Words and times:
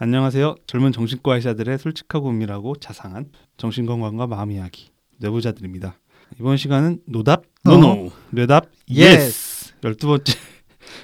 안녕하세요. 0.00 0.54
젊은 0.68 0.92
정신과 0.92 1.34
의사들의 1.34 1.76
솔직하고 1.76 2.30
은밀하고 2.30 2.76
자상한 2.76 3.32
정신건강과 3.56 4.28
마음 4.28 4.52
이야기 4.52 4.90
뇌부자들입니다. 5.16 5.98
이번 6.38 6.56
시간은 6.56 7.00
노답 7.04 7.42
no 7.64 7.83
no, 7.83 8.12
뇌답 8.30 8.66
yes 8.88 9.72
열두 9.82 10.06
번째 10.06 10.32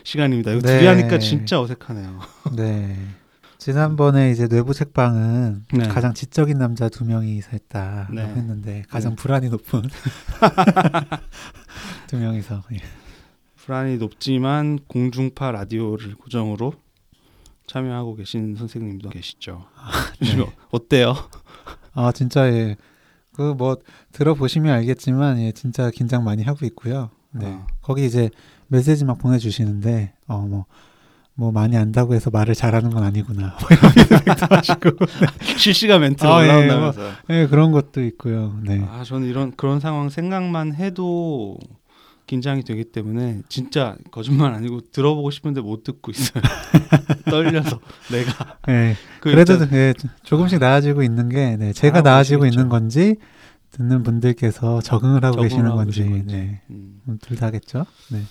시간입니다. 0.05 0.53
이거 0.53 0.61
네. 0.61 0.79
둘이 0.79 0.87
하니까 0.87 1.19
진짜 1.19 1.61
어색하네요. 1.61 2.21
네. 2.55 2.97
지난번에 3.59 4.31
이제 4.31 4.47
뇌부 4.47 4.75
책방은 4.75 5.65
네. 5.73 5.89
가장 5.89 6.15
지적인 6.15 6.57
남자 6.57 6.89
두 6.89 7.05
명이서 7.05 7.51
했다 7.53 8.09
네. 8.15 8.23
했는데 8.23 8.85
가장 8.89 9.17
네. 9.17 9.17
불안이 9.17 9.49
높은 9.49 9.83
두 12.07 12.17
명이서 12.17 12.63
예. 12.75 12.77
불안이 13.57 13.97
높지만 13.97 14.79
공중파 14.87 15.51
라디오를 15.51 16.15
고정으로 16.15 16.75
참여하고 17.67 18.15
계신 18.17 18.55
선생님도 18.57 19.11
계시죠. 19.11 19.65
네. 20.21 20.47
어때요? 20.71 21.15
아 21.93 22.13
진짜 22.13 22.47
예. 22.53 22.77
그 23.33 23.55
뭐 23.55 23.77
들어보시면 24.13 24.73
알겠지만 24.73 25.41
예 25.41 25.53
진짜 25.53 25.91
긴장 25.91 26.23
많이 26.25 26.43
하고 26.45 26.65
있고요. 26.67 27.11
네. 27.33 27.47
아. 27.47 27.67
거기 27.83 28.05
이제 28.07 28.31
메시지 28.69 29.05
막 29.05 29.19
보내주시는데 29.19 30.13
어뭐뭐 30.29 31.51
많이 31.53 31.77
안다고 31.77 32.15
해서 32.15 32.31
말을 32.31 32.55
잘하는 32.55 32.91
건 32.91 33.03
아니구나. 33.03 33.57
뭐 33.61 33.69
이런 33.71 33.93
피드백도 33.93 34.47
하시고 34.55 34.91
실시간 35.59 36.01
멘트로 36.03 36.33
아, 36.33 36.45
예, 36.45 36.49
올라온다면서. 36.49 37.01
예, 37.31 37.47
그런 37.49 37.73
것도 37.73 38.05
있고요. 38.05 38.57
네. 38.63 38.87
아, 38.89 39.03
저는 39.05 39.27
이런 39.29 39.51
그런 39.57 39.81
상황 39.81 40.09
생각만 40.11 40.75
해도 40.75 41.59
긴장이 42.27 42.63
되기 42.63 42.85
때문에 42.85 43.43
진짜 43.49 43.97
거짓말 44.11 44.55
아니고 44.55 44.81
들어보고 44.93 45.31
싶은데 45.31 45.61
못 45.61 45.85
듣고 45.85 46.11
있어요. 46.11 46.43
떨려서 47.31 47.81
내가 48.11 48.59
예. 48.69 48.97
그 49.21 49.31
그래도 49.31 49.55
있잖아. 49.55 49.71
예, 49.77 49.95
조금씩 50.23 50.59
나아지고 50.59 51.03
있는 51.03 51.29
게 51.29 51.57
네, 51.57 51.73
제가 51.73 52.01
나아지고. 52.01 52.47
있는 52.47 52.69
건지 52.69 53.17
듣는 53.73 54.03
분들께서 54.03 54.81
적응을 54.81 55.25
하고 55.25 55.37
적응을 55.37 55.49
계시는 55.49 55.67
하고 55.67 55.77
건지, 55.77 56.05
건지. 56.05 56.25
네, 56.27 56.61
음, 56.71 57.01
둘 57.21 57.37
다겠죠. 57.37 57.87
네. 58.11 58.23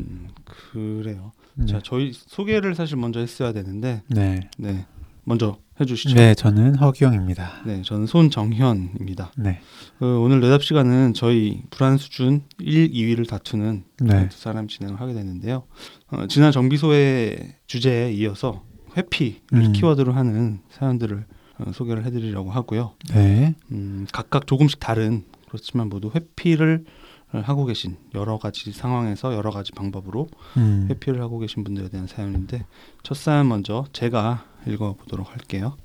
음, 0.00 0.28
그래요. 0.44 1.32
네. 1.54 1.66
자, 1.66 1.80
저희 1.82 2.12
소개를 2.12 2.74
사실 2.74 2.96
먼저 2.96 3.20
했어야 3.20 3.52
되는데 3.52 4.02
네. 4.08 4.40
네. 4.58 4.86
먼저 5.24 5.58
해 5.80 5.84
주시죠. 5.84 6.14
네, 6.14 6.34
저는 6.34 6.76
허기영입니다. 6.76 7.62
네, 7.66 7.82
저는 7.82 8.06
손정현입니다. 8.06 9.32
네. 9.36 9.60
그 9.98 10.20
오늘 10.20 10.40
대답 10.40 10.62
시간은 10.62 11.14
저희 11.14 11.62
불안 11.70 11.98
수준 11.98 12.42
1, 12.60 12.92
2위를 12.92 13.28
다투는 13.28 13.84
네. 14.02 14.28
두 14.28 14.38
사람 14.38 14.68
진행을 14.68 15.00
하게 15.00 15.14
되는데요. 15.14 15.64
어, 16.08 16.26
지난 16.28 16.52
정비소의 16.52 17.56
주제에 17.66 18.12
이어서 18.12 18.62
회피를 18.96 19.40
음. 19.52 19.72
키워드로 19.72 20.12
하는 20.12 20.60
사연들을 20.70 21.26
어, 21.58 21.72
소개를 21.72 22.04
해드리려고 22.04 22.50
하고요. 22.50 22.92
네. 23.12 23.54
음, 23.72 24.06
각각 24.12 24.46
조금씩 24.46 24.78
다른 24.78 25.24
그렇지만 25.48 25.88
모두 25.88 26.10
회피를 26.14 26.84
어, 27.32 27.42
하고 27.44 27.64
계신 27.64 27.96
여러 28.14 28.38
가지 28.38 28.70
상황에서 28.70 29.34
여러 29.34 29.50
가지 29.50 29.72
방법으로 29.72 30.28
음. 30.56 30.86
회피를 30.88 31.20
하고 31.20 31.40
계신 31.40 31.64
분들에 31.64 31.88
대한 31.88 32.06
사연인데 32.06 32.64
첫 33.02 33.16
사연 33.16 33.48
먼저 33.48 33.86
제가 33.92 34.44
읽어보도록 34.66 35.30
할게요. 35.32 35.76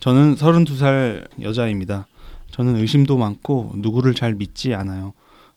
저는 0.00 0.34
32살 0.34 1.42
여자입니다. 1.42 2.06
저는 2.50 2.76
의심도 2.76 3.16
많고 3.16 3.72
누구를 3.76 4.14
잘 4.14 4.34
믿지 4.34 4.74
않아요. 4.74 5.12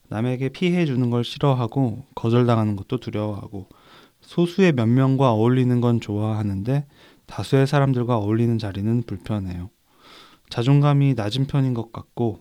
남에게 0.10 0.50
피해 0.50 0.86
주는 0.86 1.10
걸 1.10 1.24
싫어하고 1.24 2.06
거절당하는 2.16 2.76
것도 2.76 2.98
두려워하고 2.98 3.68
소수의 4.22 4.72
몇 4.72 4.88
명과 4.88 5.32
어울리는 5.32 5.80
건 5.82 6.00
좋아하는데 6.00 6.86
다수의 7.26 7.68
사람들과 7.68 8.18
어울리는 8.18 8.58
자리는 8.58 9.04
불편해요. 9.04 9.70
자존감이 10.50 11.14
낮은 11.14 11.48
편인 11.48 11.74
것 11.74 11.92
같고 11.92 12.40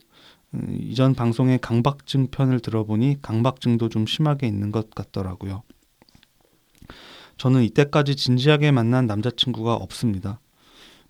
음, 0.54 0.78
이전 0.80 1.14
방송의 1.14 1.58
강박증 1.58 2.28
편을 2.28 2.60
들어보니 2.60 3.18
강박증도 3.20 3.88
좀 3.88 4.06
심하게 4.06 4.46
있는 4.46 4.70
것 4.70 4.90
같더라고요. 4.90 5.62
저는 7.36 7.62
이때까지 7.64 8.16
진지하게 8.16 8.70
만난 8.70 9.06
남자친구가 9.06 9.74
없습니다. 9.74 10.40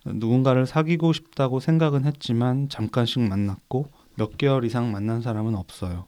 누군가를 0.04 0.66
사귀고 0.66 1.12
싶다고 1.12 1.60
생각은 1.60 2.04
했지만 2.04 2.68
잠깐씩 2.68 3.22
만났고 3.22 3.90
몇 4.14 4.36
개월 4.38 4.64
이상 4.64 4.92
만난 4.92 5.20
사람은 5.20 5.54
없어요. 5.54 6.06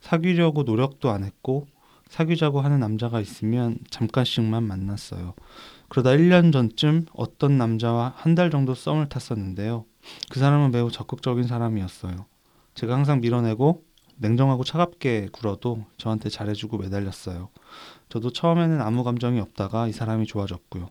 사귀려고 0.00 0.62
노력도 0.62 1.10
안 1.10 1.24
했고 1.24 1.66
사귀자고 2.08 2.60
하는 2.60 2.78
남자가 2.78 3.20
있으면 3.20 3.78
잠깐씩만 3.90 4.62
만났어요. 4.62 5.34
그러다 5.88 6.10
1년 6.10 6.52
전쯤 6.52 7.06
어떤 7.14 7.58
남자와 7.58 8.14
한 8.16 8.34
달 8.36 8.50
정도 8.50 8.74
썸을 8.74 9.08
탔었는데요. 9.08 9.84
그 10.30 10.38
사람은 10.38 10.70
매우 10.70 10.90
적극적인 10.90 11.44
사람이었어요. 11.44 12.26
제가 12.74 12.94
항상 12.94 13.20
밀어내고 13.20 13.82
냉정하고 14.18 14.62
차갑게 14.64 15.28
굴어도 15.32 15.84
저한테 15.98 16.28
잘해주고 16.28 16.78
매달렸어요. 16.78 17.48
저도 18.08 18.30
처음에는 18.30 18.80
아무 18.80 19.04
감정이 19.04 19.40
없다가 19.40 19.88
이 19.88 19.92
사람이 19.92 20.26
좋아졌고요. 20.26 20.88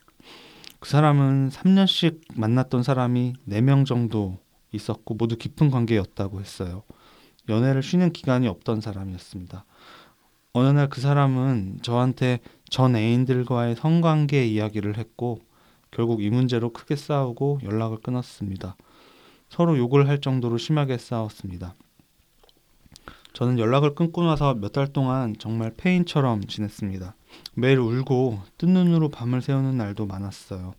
그 0.80 0.90
사람은 0.90 1.50
3년씩 1.50 2.22
만났던 2.36 2.84
사람이 2.84 3.34
4명 3.48 3.86
정도 3.86 4.38
있었고 4.72 5.16
모두 5.16 5.38
깊은 5.38 5.72
관계였다고 5.72 6.40
했어요. 6.40 6.84
연애를 7.50 7.82
쉬는 7.82 8.12
기간이 8.12 8.48
없던 8.48 8.82
사람이었습니다. 8.82 9.66
어느 10.54 10.68
날 10.70 10.88
그 10.88 11.02
사람은 11.02 11.80
저한테 11.82 12.40
전 12.70 12.96
애인들과의 12.96 13.76
성관계 13.76 14.48
이야기를 14.48 14.98
했고 14.98 15.40
결국 15.92 16.22
이 16.24 16.30
문제로 16.30 16.72
크게 16.72 16.96
싸우고 16.96 17.60
연락을 17.64 17.98
끊었습니다. 17.98 18.76
서로 19.50 19.78
욕을 19.78 20.08
할 20.08 20.20
정도로 20.20 20.58
심하게 20.58 20.98
싸웠습니다. 20.98 21.76
저는 23.36 23.60
연락을 23.60 23.96
끊고 23.96 24.24
나서 24.24 24.54
몇 24.56 24.72
달 24.72 24.88
동안 24.88 25.36
정말 25.38 25.72
폐인처럼 25.76 26.48
지냈습니다. 26.48 27.16
매일 27.56 27.80
울고 27.80 28.40
뜬 28.58 28.70
눈으로 28.74 29.10
밤을 29.10 29.42
새우는 29.42 29.78
날도 29.78 30.06
많았어요. 30.06 30.74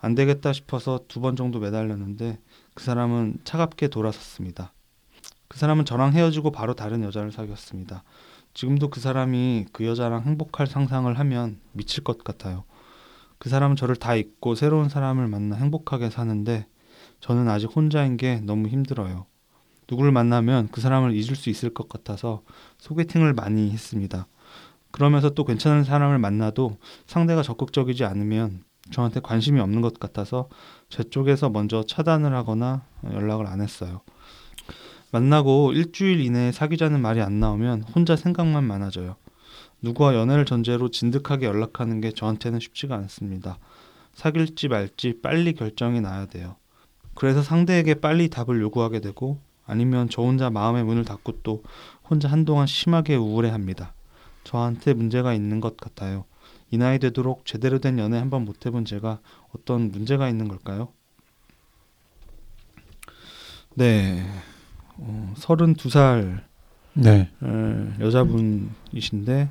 안 0.00 0.14
되겠다 0.16 0.52
싶어서 0.52 1.00
두 1.08 1.20
번 1.20 1.36
정도 1.36 1.60
매달렸는데 1.60 2.40
그 2.74 2.82
사람은 2.84 3.38
차갑게 3.44 3.88
돌아섰습니다. 3.88 4.72
그 5.48 5.58
사람은 5.58 5.84
저랑 5.84 6.12
헤어지고 6.12 6.50
바로 6.50 6.74
다른 6.74 7.02
여자를 7.04 7.30
사귀었습니다. 7.32 8.02
지금도 8.54 8.88
그 8.90 8.98
사람이 9.00 9.66
그 9.72 9.86
여자랑 9.86 10.22
행복할 10.22 10.66
상상을 10.66 11.16
하면 11.16 11.60
미칠 11.72 12.02
것 12.02 12.24
같아요. 12.24 12.64
그 13.38 13.48
사람은 13.48 13.76
저를 13.76 13.94
다 13.96 14.16
잊고 14.16 14.54
새로운 14.56 14.88
사람을 14.88 15.28
만나 15.28 15.56
행복하게 15.56 16.10
사는데 16.10 16.66
저는 17.20 17.48
아직 17.48 17.66
혼자인 17.74 18.16
게 18.16 18.40
너무 18.40 18.66
힘들어요. 18.68 19.26
누구를 19.90 20.12
만나면 20.12 20.68
그 20.70 20.80
사람을 20.80 21.12
잊을 21.12 21.36
수 21.36 21.50
있을 21.50 21.70
것 21.74 21.88
같아서 21.88 22.42
소개팅을 22.78 23.34
많이 23.34 23.70
했습니다. 23.70 24.26
그러면서 24.90 25.30
또 25.30 25.44
괜찮은 25.44 25.84
사람을 25.84 26.18
만나도 26.18 26.78
상대가 27.06 27.42
적극적이지 27.42 28.04
않으면 28.04 28.64
저한테 28.90 29.20
관심이 29.20 29.60
없는 29.60 29.82
것 29.82 30.00
같아서 30.00 30.48
제 30.88 31.04
쪽에서 31.04 31.48
먼저 31.48 31.84
차단을 31.84 32.34
하거나 32.34 32.84
연락을 33.04 33.46
안 33.46 33.60
했어요. 33.60 34.00
만나고 35.12 35.72
일주일 35.72 36.20
이내에 36.20 36.52
사귀자는 36.52 37.00
말이 37.00 37.20
안 37.20 37.40
나오면 37.40 37.82
혼자 37.94 38.16
생각만 38.16 38.64
많아져요. 38.64 39.16
누구와 39.82 40.14
연애를 40.14 40.44
전제로 40.44 40.90
진득하게 40.90 41.46
연락하는 41.46 42.00
게 42.00 42.12
저한테는 42.12 42.60
쉽지가 42.60 42.94
않습니다. 42.96 43.58
사귈지 44.14 44.68
말지 44.68 45.20
빨리 45.22 45.54
결정이 45.54 46.00
나야 46.00 46.26
돼요. 46.26 46.56
그래서 47.14 47.42
상대에게 47.42 47.94
빨리 47.94 48.28
답을 48.28 48.60
요구하게 48.60 49.00
되고 49.00 49.38
아니면 49.70 50.08
저 50.10 50.22
혼자 50.22 50.50
마음의 50.50 50.84
문을 50.84 51.04
닫고 51.04 51.42
또 51.42 51.62
혼자 52.08 52.28
한동안 52.28 52.66
심하게 52.66 53.16
우울해합니다. 53.16 53.94
저한테 54.44 54.94
문제가 54.94 55.32
있는 55.32 55.60
것 55.60 55.76
같아요. 55.76 56.24
이 56.70 56.78
나이 56.78 56.98
되도록 56.98 57.46
제대로 57.46 57.78
된 57.78 57.98
연애 57.98 58.18
한번 58.18 58.44
못 58.44 58.66
해본 58.66 58.84
제가 58.84 59.20
어떤 59.54 59.90
문제가 59.90 60.28
있는 60.28 60.48
걸까요? 60.48 60.88
네, 63.74 64.24
어, 64.96 65.34
32살 65.36 66.42
네. 66.94 67.30
여자분이신데 68.00 69.48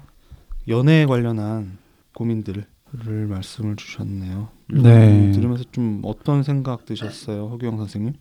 연애에 0.68 1.06
관련한 1.06 1.78
고민들을 2.14 2.66
말씀을 3.28 3.76
주셨네요. 3.76 4.50
네. 4.68 5.32
들으면서 5.32 5.64
좀 5.72 6.02
어떤 6.04 6.44
생각 6.44 6.86
드셨어요, 6.86 7.48
허규영 7.48 7.78
선생님? 7.78 8.14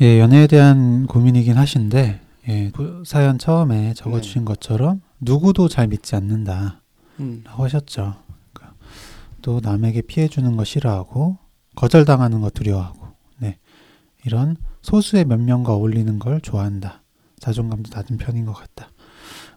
예, 0.00 0.20
연애에 0.20 0.46
대한 0.46 1.06
고민이긴 1.06 1.56
하신데 1.56 2.20
예, 2.48 2.70
그 2.70 3.02
사연 3.04 3.36
처음에 3.36 3.94
적어주신 3.94 4.44
것처럼 4.44 5.00
누구도 5.20 5.68
잘 5.68 5.88
믿지 5.88 6.14
않는다. 6.14 6.82
음, 7.18 7.42
라고 7.44 7.64
하셨죠. 7.64 8.14
그러니까 8.52 8.76
또 9.42 9.58
남에게 9.60 10.02
피해 10.02 10.28
주는 10.28 10.56
거 10.56 10.62
싫어하고 10.62 11.38
거절당하는 11.74 12.40
거 12.40 12.48
두려워하고 12.48 13.08
네. 13.38 13.58
이런 14.24 14.56
소수의 14.82 15.24
몇 15.24 15.40
명과 15.40 15.72
어울리는 15.72 16.20
걸 16.20 16.40
좋아한다. 16.40 17.02
자존감도 17.40 17.90
낮은 17.92 18.18
편인 18.18 18.46
것 18.46 18.52
같다. 18.52 18.92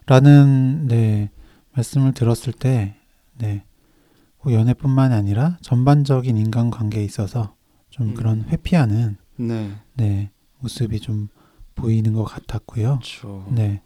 라는 0.06 0.88
네, 0.88 1.30
말씀을 1.74 2.14
들었을 2.14 2.52
때 2.52 2.96
네. 3.38 3.62
꼭 4.38 4.52
연애뿐만 4.52 5.12
아니라 5.12 5.58
전반적인 5.60 6.36
인간관계에 6.36 7.04
있어서 7.04 7.54
좀 7.90 8.08
음. 8.08 8.14
그런 8.14 8.44
회피하는 8.48 9.21
네, 9.36 9.72
네, 9.94 10.30
모습이 10.60 11.00
좀 11.00 11.28
보이는 11.74 12.12
것 12.12 12.24
같았고요. 12.24 12.98
그렇죠. 12.98 13.46
네. 13.50 13.82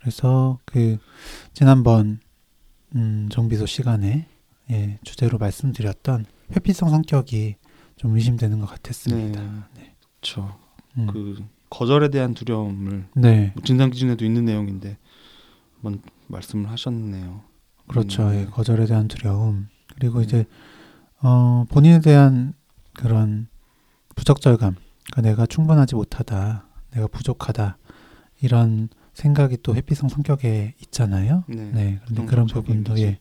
그래서 0.00 0.58
그 0.64 0.98
지난번 1.52 2.20
음, 2.94 3.28
정비소 3.30 3.66
시간에 3.66 4.26
예, 4.70 4.98
주제로 5.04 5.38
말씀드렸던 5.38 6.26
회피성 6.56 6.90
성격이 6.90 7.56
좀 7.96 8.14
의심되는 8.14 8.58
것 8.60 8.66
같았습니다. 8.66 9.68
네, 9.76 9.94
그렇죠. 10.20 10.58
음. 10.96 11.06
그 11.06 11.44
거절에 11.68 12.08
대한 12.08 12.34
두려움을 12.34 13.08
네, 13.14 13.52
뭐 13.54 13.62
진단 13.62 13.90
기준에도 13.90 14.24
있는 14.24 14.44
내용인데 14.46 14.96
한번 15.74 16.02
말씀을 16.28 16.70
하셨네요. 16.70 17.42
그렇죠. 17.86 18.28
음. 18.28 18.34
예, 18.34 18.44
거절에 18.46 18.86
대한 18.86 19.06
두려움 19.06 19.68
그리고 19.96 20.22
이제 20.22 20.46
어, 21.20 21.66
본인에 21.68 22.00
대한 22.00 22.54
그런 22.94 23.48
부적절감, 24.14 24.76
그러니까 25.12 25.30
내가 25.30 25.46
충분하지 25.46 25.94
못하다, 25.94 26.64
내가 26.92 27.06
부족하다 27.06 27.78
이런 28.40 28.88
생각이 29.14 29.58
또 29.62 29.74
회피성 29.74 30.08
성격에 30.08 30.74
있잖아요. 30.82 31.44
네, 31.48 31.70
네, 31.72 32.00
그런데 32.04 32.26
그런 32.26 32.46
부분도. 32.46 32.98
예, 32.98 33.04
네. 33.04 33.20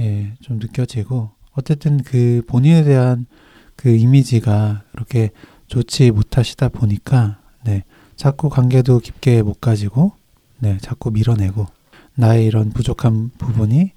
예, 0.00 0.34
좀 0.40 0.58
느껴지고 0.58 1.30
어쨌든 1.52 2.02
그 2.02 2.42
본인에 2.46 2.82
대한 2.82 3.26
그 3.76 3.90
이미지가 3.90 4.84
그렇게 4.92 5.30
좋지 5.66 6.10
못하시다 6.10 6.68
보니까 6.68 7.40
네, 7.64 7.84
자꾸 8.16 8.48
관계도 8.48 9.00
깊게 9.00 9.42
못 9.42 9.60
가지고 9.60 10.12
네, 10.58 10.78
자꾸 10.80 11.10
밀어내고 11.10 11.66
나의 12.16 12.46
이런 12.46 12.70
부족한 12.70 13.30
부분이 13.38 13.92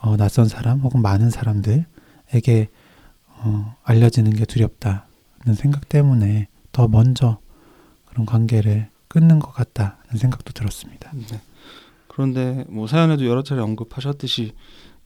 어, 0.00 0.16
낯선 0.16 0.48
사람 0.48 0.80
혹은 0.80 1.02
많은 1.02 1.30
사람들에게 1.30 2.68
어, 3.28 3.76
알려지는 3.84 4.32
게 4.32 4.44
두렵다 4.44 5.06
는 5.46 5.54
생각 5.54 5.88
때문에 5.88 6.48
더 6.72 6.88
먼저 6.88 7.38
그런 8.06 8.24
관계를 8.24 8.88
끊는 9.08 9.38
것 9.38 9.52
같다는 9.52 10.16
생각도 10.16 10.52
들었습니다. 10.52 11.12
네. 11.12 11.40
그런데 12.08 12.64
뭐 12.68 12.86
사연에도 12.86 13.26
여러 13.26 13.42
차례 13.42 13.60
언급하셨듯이 13.60 14.52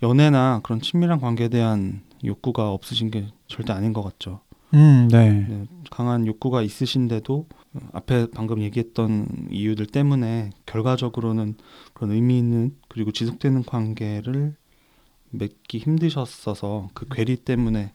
연애나 0.02 0.60
그런 0.62 0.80
친밀한 0.80 1.20
관계에 1.20 1.48
대한 1.48 2.02
욕구가 2.24 2.70
없으신 2.70 3.10
게 3.10 3.26
절대 3.48 3.72
아닌 3.72 3.92
것 3.92 4.02
같죠. 4.02 4.40
음, 4.74 5.08
네, 5.10 5.46
네, 5.48 5.64
강한 5.90 6.26
욕구가 6.26 6.62
있으신데도 6.62 7.46
앞에 7.92 8.26
방금 8.34 8.60
얘기했던 8.60 9.48
이유들 9.50 9.86
때문에 9.86 10.50
결과적으로는 10.66 11.56
그런 11.94 12.12
의미 12.12 12.38
있는 12.38 12.76
그리고 12.88 13.10
지속되는 13.10 13.64
관계를 13.64 14.54
맺기 15.30 15.78
힘드셨어서 15.78 16.90
그 16.94 17.06
괴리 17.10 17.36
때문에 17.36 17.92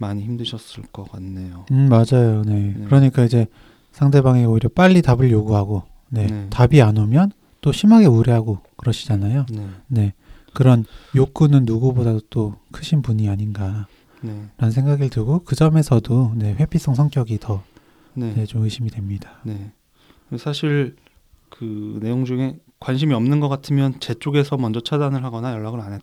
많이 0.00 0.22
힘드셨을 0.22 0.84
것 0.92 1.10
같네요. 1.12 1.66
음, 1.70 1.88
맞아요. 1.88 2.42
네. 2.42 2.74
네. 2.76 2.84
그러니까 2.86 3.24
이제 3.24 3.46
상대방이 3.92 4.44
오히려 4.46 4.68
빨리 4.70 5.02
답을 5.02 5.30
요구하고, 5.30 5.82
네. 6.08 6.26
네. 6.26 6.46
답이 6.50 6.80
안 6.80 6.96
오면 6.96 7.32
또 7.60 7.70
심하게 7.70 8.06
우려하고 8.06 8.58
그러시잖아요. 8.76 9.46
네, 9.50 9.68
네. 9.88 10.14
그런 10.54 10.84
욕구는 11.14 11.64
누구보다도 11.64 12.22
또 12.30 12.56
크신 12.72 13.02
분이 13.02 13.28
아닌가라는 13.28 13.84
네, 14.22 14.70
생각이 14.70 15.10
들고 15.10 15.40
그 15.44 15.54
점에서도 15.54 16.32
네, 16.34 16.54
회피성 16.54 16.94
성격이 16.94 17.38
더 17.38 17.62
네, 18.14 18.32
네, 18.34 18.46
좀 18.46 18.64
의심이 18.64 18.90
됩니다. 18.90 19.38
네. 19.44 19.70
사실 20.38 20.96
그 21.50 21.98
내용 22.02 22.24
중에 22.24 22.56
관심이 22.80 23.12
없는 23.12 23.40
것 23.40 23.48
같으면 23.48 24.00
제 24.00 24.14
쪽에서 24.14 24.56
먼저 24.56 24.80
차단을 24.80 25.22
하거나 25.24 25.52
연락을 25.52 25.80
안 25.80 26.00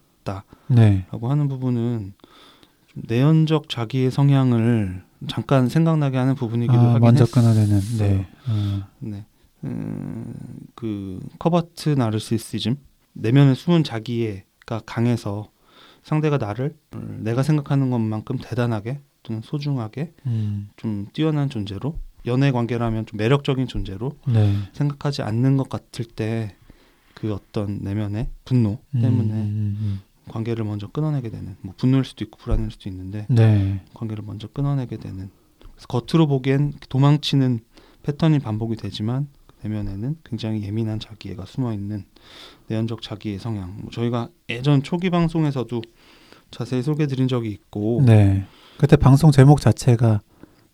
네. 0.68 1.06
했다라고 1.08 1.30
하는 1.30 1.48
부분은 1.48 2.14
좀 2.20 2.28
내연적 3.08 3.70
자기의 3.70 4.12
성향을 4.12 5.04
잠깐 5.28 5.68
생각나게 5.68 6.18
하는 6.18 6.36
부분이기도 6.36 6.80
아, 6.80 6.94
하긴 6.96 7.26
끊어내는. 7.26 7.76
했어요. 7.78 8.10
네. 8.10 8.28
어, 8.48 8.88
네. 9.00 9.26
음, 9.64 10.34
그 10.76 11.20
커버트 11.40 11.90
나르시시즘 11.90 12.78
내면의 13.14 13.56
숨은 13.56 13.84
자기애가 13.84 14.82
강해서 14.86 15.50
상대가 16.04 16.38
나를 16.38 16.76
내가 17.20 17.44
생각하는 17.44 17.90
것만큼 17.90 18.38
대단하게 18.38 19.02
또는 19.24 19.42
소중하게 19.44 20.14
음, 20.28 20.70
좀 20.78 21.08
뛰어난 21.14 21.50
존재로 21.50 21.98
연애 22.28 22.52
관계라면 22.52 23.08
좀 23.08 23.18
매력적인 23.18 23.68
존재로 23.68 24.14
네. 24.28 24.56
생각하지 24.74 25.24
않는 25.24 25.58
것 25.58 25.70
같을 25.70 26.06
때 26.06 26.56
그 27.18 27.34
어떤 27.34 27.80
내면의 27.82 28.30
분노 28.46 28.78
음, 28.94 29.02
때문에 29.02 29.34
음, 29.34 30.02
관계를 30.28 30.66
먼저 30.66 30.88
끊어내게 30.88 31.30
되는 31.30 31.56
뭐 31.62 31.74
분노일 31.78 32.06
수도 32.06 32.24
있고 32.26 32.38
불안일 32.38 32.72
수도 32.72 32.90
있는데 32.90 33.26
음. 33.30 33.36
네. 33.36 33.84
관계를 33.94 34.24
먼저 34.26 34.48
끊어내게 34.48 34.98
되는 34.98 35.30
그래서 35.60 35.88
겉으로 35.88 36.28
보기엔 36.28 36.74
도망치는 36.90 37.60
패턴이 38.04 38.40
반복이 38.40 38.76
되지만 38.76 39.28
내면에는 39.64 40.18
굉장히 40.24 40.64
예민한 40.64 41.00
자기애가 41.00 41.46
숨어 41.46 41.74
있는 41.74 42.06
내연적 42.68 43.02
자기의 43.02 43.40
성향. 43.40 43.78
뭐 43.82 43.90
저희가 43.92 44.30
예전 44.50 44.84
초기 44.84 45.10
방송에서도 45.10 45.82
자세히 46.52 46.82
소개드린 46.82 47.28
적이 47.28 47.50
있고, 47.52 48.02
네. 48.06 48.46
그때 48.78 48.96
방송 48.96 49.32
제목 49.32 49.60
자체가 49.60 50.22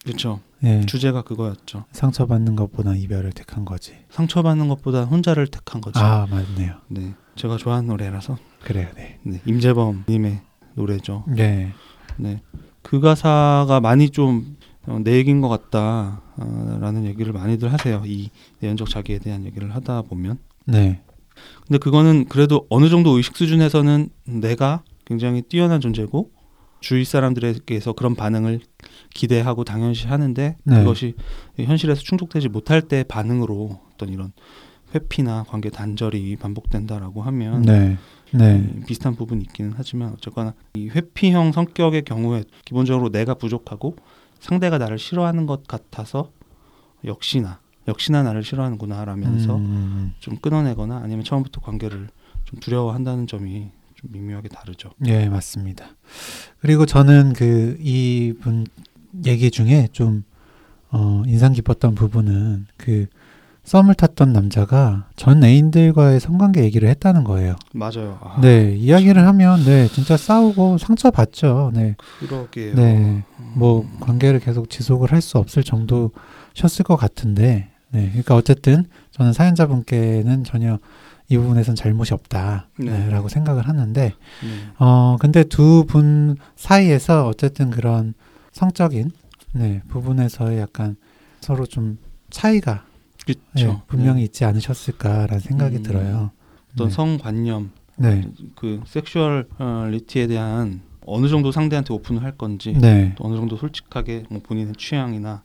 그렇죠. 0.03 0.41
예, 0.63 0.85
주제가 0.85 1.23
그거였죠. 1.23 1.85
상처받는 1.91 2.55
것보다 2.55 2.95
이별을 2.95 3.31
택한 3.31 3.65
거지. 3.65 3.93
상처받는 4.09 4.67
것보다 4.67 5.05
혼자를 5.05 5.47
택한 5.47 5.81
거죠. 5.81 5.99
아, 5.99 6.27
맞네요. 6.29 6.75
네, 6.89 7.15
제가 7.35 7.57
좋아하는 7.57 7.87
노래라서 7.87 8.37
그래요. 8.63 8.87
네. 8.95 9.19
네, 9.23 9.41
임재범님의 9.45 10.41
노래죠. 10.75 11.23
네. 11.27 11.71
네, 12.17 12.41
그 12.81 12.99
가사가 12.99 13.79
많이 13.81 14.09
좀 14.09 14.57
어, 14.85 14.99
내 15.03 15.13
얘기인 15.13 15.41
것 15.41 15.47
같다라는 15.49 17.05
얘기를 17.05 17.31
많이들 17.31 17.71
하세요. 17.71 18.03
이 18.05 18.29
내연적 18.59 18.89
자기에 18.89 19.19
대한 19.19 19.45
얘기를 19.45 19.73
하다 19.73 20.03
보면. 20.03 20.39
네. 20.65 21.01
근데 21.65 21.77
그거는 21.77 22.25
그래도 22.25 22.65
어느 22.69 22.89
정도 22.89 23.11
의식 23.11 23.35
수준에서는 23.35 24.09
내가 24.25 24.83
굉장히 25.05 25.41
뛰어난 25.41 25.81
존재고 25.81 26.31
주위 26.79 27.05
사람들에게서 27.05 27.93
그런 27.93 28.13
반응을 28.13 28.59
기대하고 29.13 29.63
당연시 29.63 30.07
하는데 30.07 30.57
네. 30.63 30.75
그것이 30.79 31.15
현실에서 31.57 32.01
충족되지 32.01 32.49
못할 32.49 32.81
때 32.81 33.03
반응으로 33.03 33.79
어떤 33.93 34.09
이런 34.09 34.33
회피나 34.93 35.45
관계 35.47 35.69
단절이 35.69 36.35
반복된다라고 36.35 37.21
하면 37.23 37.61
네. 37.63 37.97
네. 38.33 38.55
음, 38.55 38.83
비슷한 38.87 39.15
부분이 39.15 39.41
있기는 39.43 39.73
하지만 39.75 40.13
어쨌거나 40.13 40.53
이 40.75 40.89
회피형 40.89 41.51
성격의 41.51 42.03
경우에 42.03 42.43
기본적으로 42.65 43.09
내가 43.09 43.35
부족하고 43.35 43.95
상대가 44.39 44.77
나를 44.77 44.97
싫어하는 44.97 45.45
것 45.45 45.67
같아서 45.67 46.31
역시나 47.05 47.59
역시나 47.87 48.23
나를 48.23 48.43
싫어하는구나라면서 48.43 49.57
음, 49.57 50.13
좀 50.19 50.37
끊어내거나 50.37 50.97
아니면 50.97 51.23
처음부터 51.23 51.61
관계를 51.61 52.09
좀 52.45 52.59
두려워한다는 52.59 53.27
점이 53.27 53.71
좀 53.95 54.11
미묘하게 54.11 54.49
다르죠. 54.49 54.91
예, 55.05 55.27
맞습니다. 55.27 55.85
그리고 56.59 56.85
저는 56.85 57.33
그 57.33 57.77
이분 57.79 58.65
얘기 59.25 59.51
중에 59.51 59.89
좀 59.91 60.23
어, 60.91 61.23
인상 61.25 61.53
깊었던 61.53 61.95
부분은 61.95 62.67
그 62.77 63.07
썸을 63.63 63.93
탔던 63.95 64.33
남자가 64.33 65.07
전 65.15 65.43
애인들과의 65.43 66.19
성관계 66.19 66.63
얘기를 66.63 66.89
했다는 66.89 67.23
거예요. 67.23 67.55
맞아요. 67.73 68.19
아, 68.21 68.39
네, 68.41 68.75
이야기를 68.75 69.25
하면 69.25 69.63
네, 69.63 69.87
진짜 69.87 70.17
싸우고 70.17 70.77
상처 70.77 71.11
받죠. 71.11 71.71
네. 71.73 71.95
그러게요. 72.19 72.75
네. 72.75 72.95
음, 72.97 73.23
뭐 73.55 73.89
관계를 74.01 74.39
계속 74.41 74.69
지속을 74.69 75.11
할 75.11 75.21
수 75.21 75.37
없을 75.37 75.63
정도셨을 75.63 76.83
것 76.83 76.97
같은데, 76.97 77.69
네, 77.91 78.07
그러니까 78.09 78.35
어쨌든 78.35 78.85
저는 79.11 79.31
사연자분께는 79.31 80.43
전혀 80.43 80.77
이 81.29 81.37
부분에선 81.37 81.75
잘못이 81.75 82.13
없다라고 82.13 82.67
네. 82.79 83.29
생각을 83.29 83.65
하는데, 83.69 84.01
네. 84.03 84.13
어 84.77 85.15
근데 85.21 85.43
두 85.45 85.85
분 85.87 86.35
사이에서 86.57 87.27
어쨌든 87.27 87.69
그런 87.69 88.13
성적인 88.51 89.11
네 89.53 89.81
부분에서의 89.87 90.59
약간 90.59 90.97
서로 91.39 91.65
좀 91.65 91.97
차이가 92.29 92.83
그렇죠. 93.25 93.41
예, 93.57 93.81
분명히 93.87 94.23
있지 94.23 94.45
않으셨을까라는 94.45 95.39
생각이 95.39 95.77
음, 95.77 95.83
들어요. 95.83 96.31
어떤 96.73 96.87
네. 96.87 96.93
성관념, 96.93 97.71
네, 97.97 98.27
그 98.55 98.81
섹슈얼리티에 98.85 100.27
대한 100.27 100.81
어느 101.05 101.27
정도 101.27 101.51
상대한테 101.51 101.93
오픈을 101.93 102.23
할 102.23 102.37
건지 102.37 102.73
네, 102.73 103.13
또 103.17 103.25
어느 103.25 103.35
정도 103.35 103.57
솔직하게 103.57 104.25
뭐 104.29 104.41
본인의 104.41 104.73
취향이나 104.77 105.43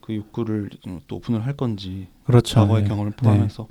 그 0.00 0.14
욕구를 0.14 0.70
또 1.06 1.16
오픈을 1.16 1.44
할 1.44 1.56
건지 1.56 2.08
그렇죠. 2.24 2.60
과거의 2.60 2.84
네. 2.84 2.88
경험을 2.88 3.12
포함해서 3.12 3.68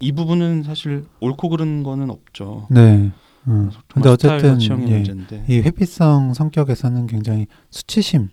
이 0.00 0.12
부분은 0.12 0.62
사실 0.62 1.04
옳고 1.20 1.48
그른 1.48 1.82
거는 1.82 2.10
없죠. 2.10 2.66
네. 2.70 3.10
음. 3.48 3.70
근데 3.88 4.08
어쨌든 4.08 4.60
예. 4.88 5.02
이 5.48 5.60
회피성 5.60 6.34
성격에서는 6.34 7.06
굉장히 7.08 7.48
수치심 7.70 8.28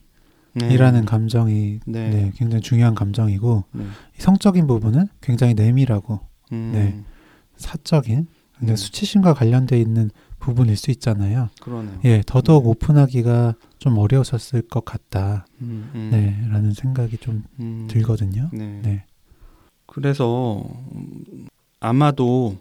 이라는 0.55 1.01
네. 1.01 1.05
감정이 1.05 1.79
네. 1.85 2.09
네, 2.09 2.31
굉장히 2.35 2.61
중요한 2.61 2.95
감정이고 2.95 3.65
네. 3.71 3.83
이 4.17 4.21
성적인 4.21 4.67
부분은 4.67 5.07
굉장히 5.21 5.53
내밀하고 5.53 6.19
음, 6.51 6.71
네. 6.73 7.03
사적인 7.57 8.27
근데 8.57 8.73
음. 8.73 8.75
수치심과 8.75 9.33
관련돼 9.35 9.79
있는 9.79 10.09
부분일 10.39 10.75
수 10.77 10.91
있잖아요. 10.91 11.49
그러네요. 11.61 11.99
예, 12.05 12.23
더더욱 12.25 12.67
오픈하기가 12.67 13.55
좀 13.77 13.97
어려우셨을 13.97 14.63
것 14.63 14.85
같다. 14.85 15.45
음, 15.61 15.89
음, 15.95 16.09
네, 16.11 16.47
라는 16.49 16.73
생각이 16.73 17.17
좀 17.17 17.43
음, 17.59 17.87
들거든요. 17.89 18.49
네. 18.53 18.79
네. 18.83 19.05
그래서 19.85 20.63
음, 20.95 21.47
아마도 21.79 22.57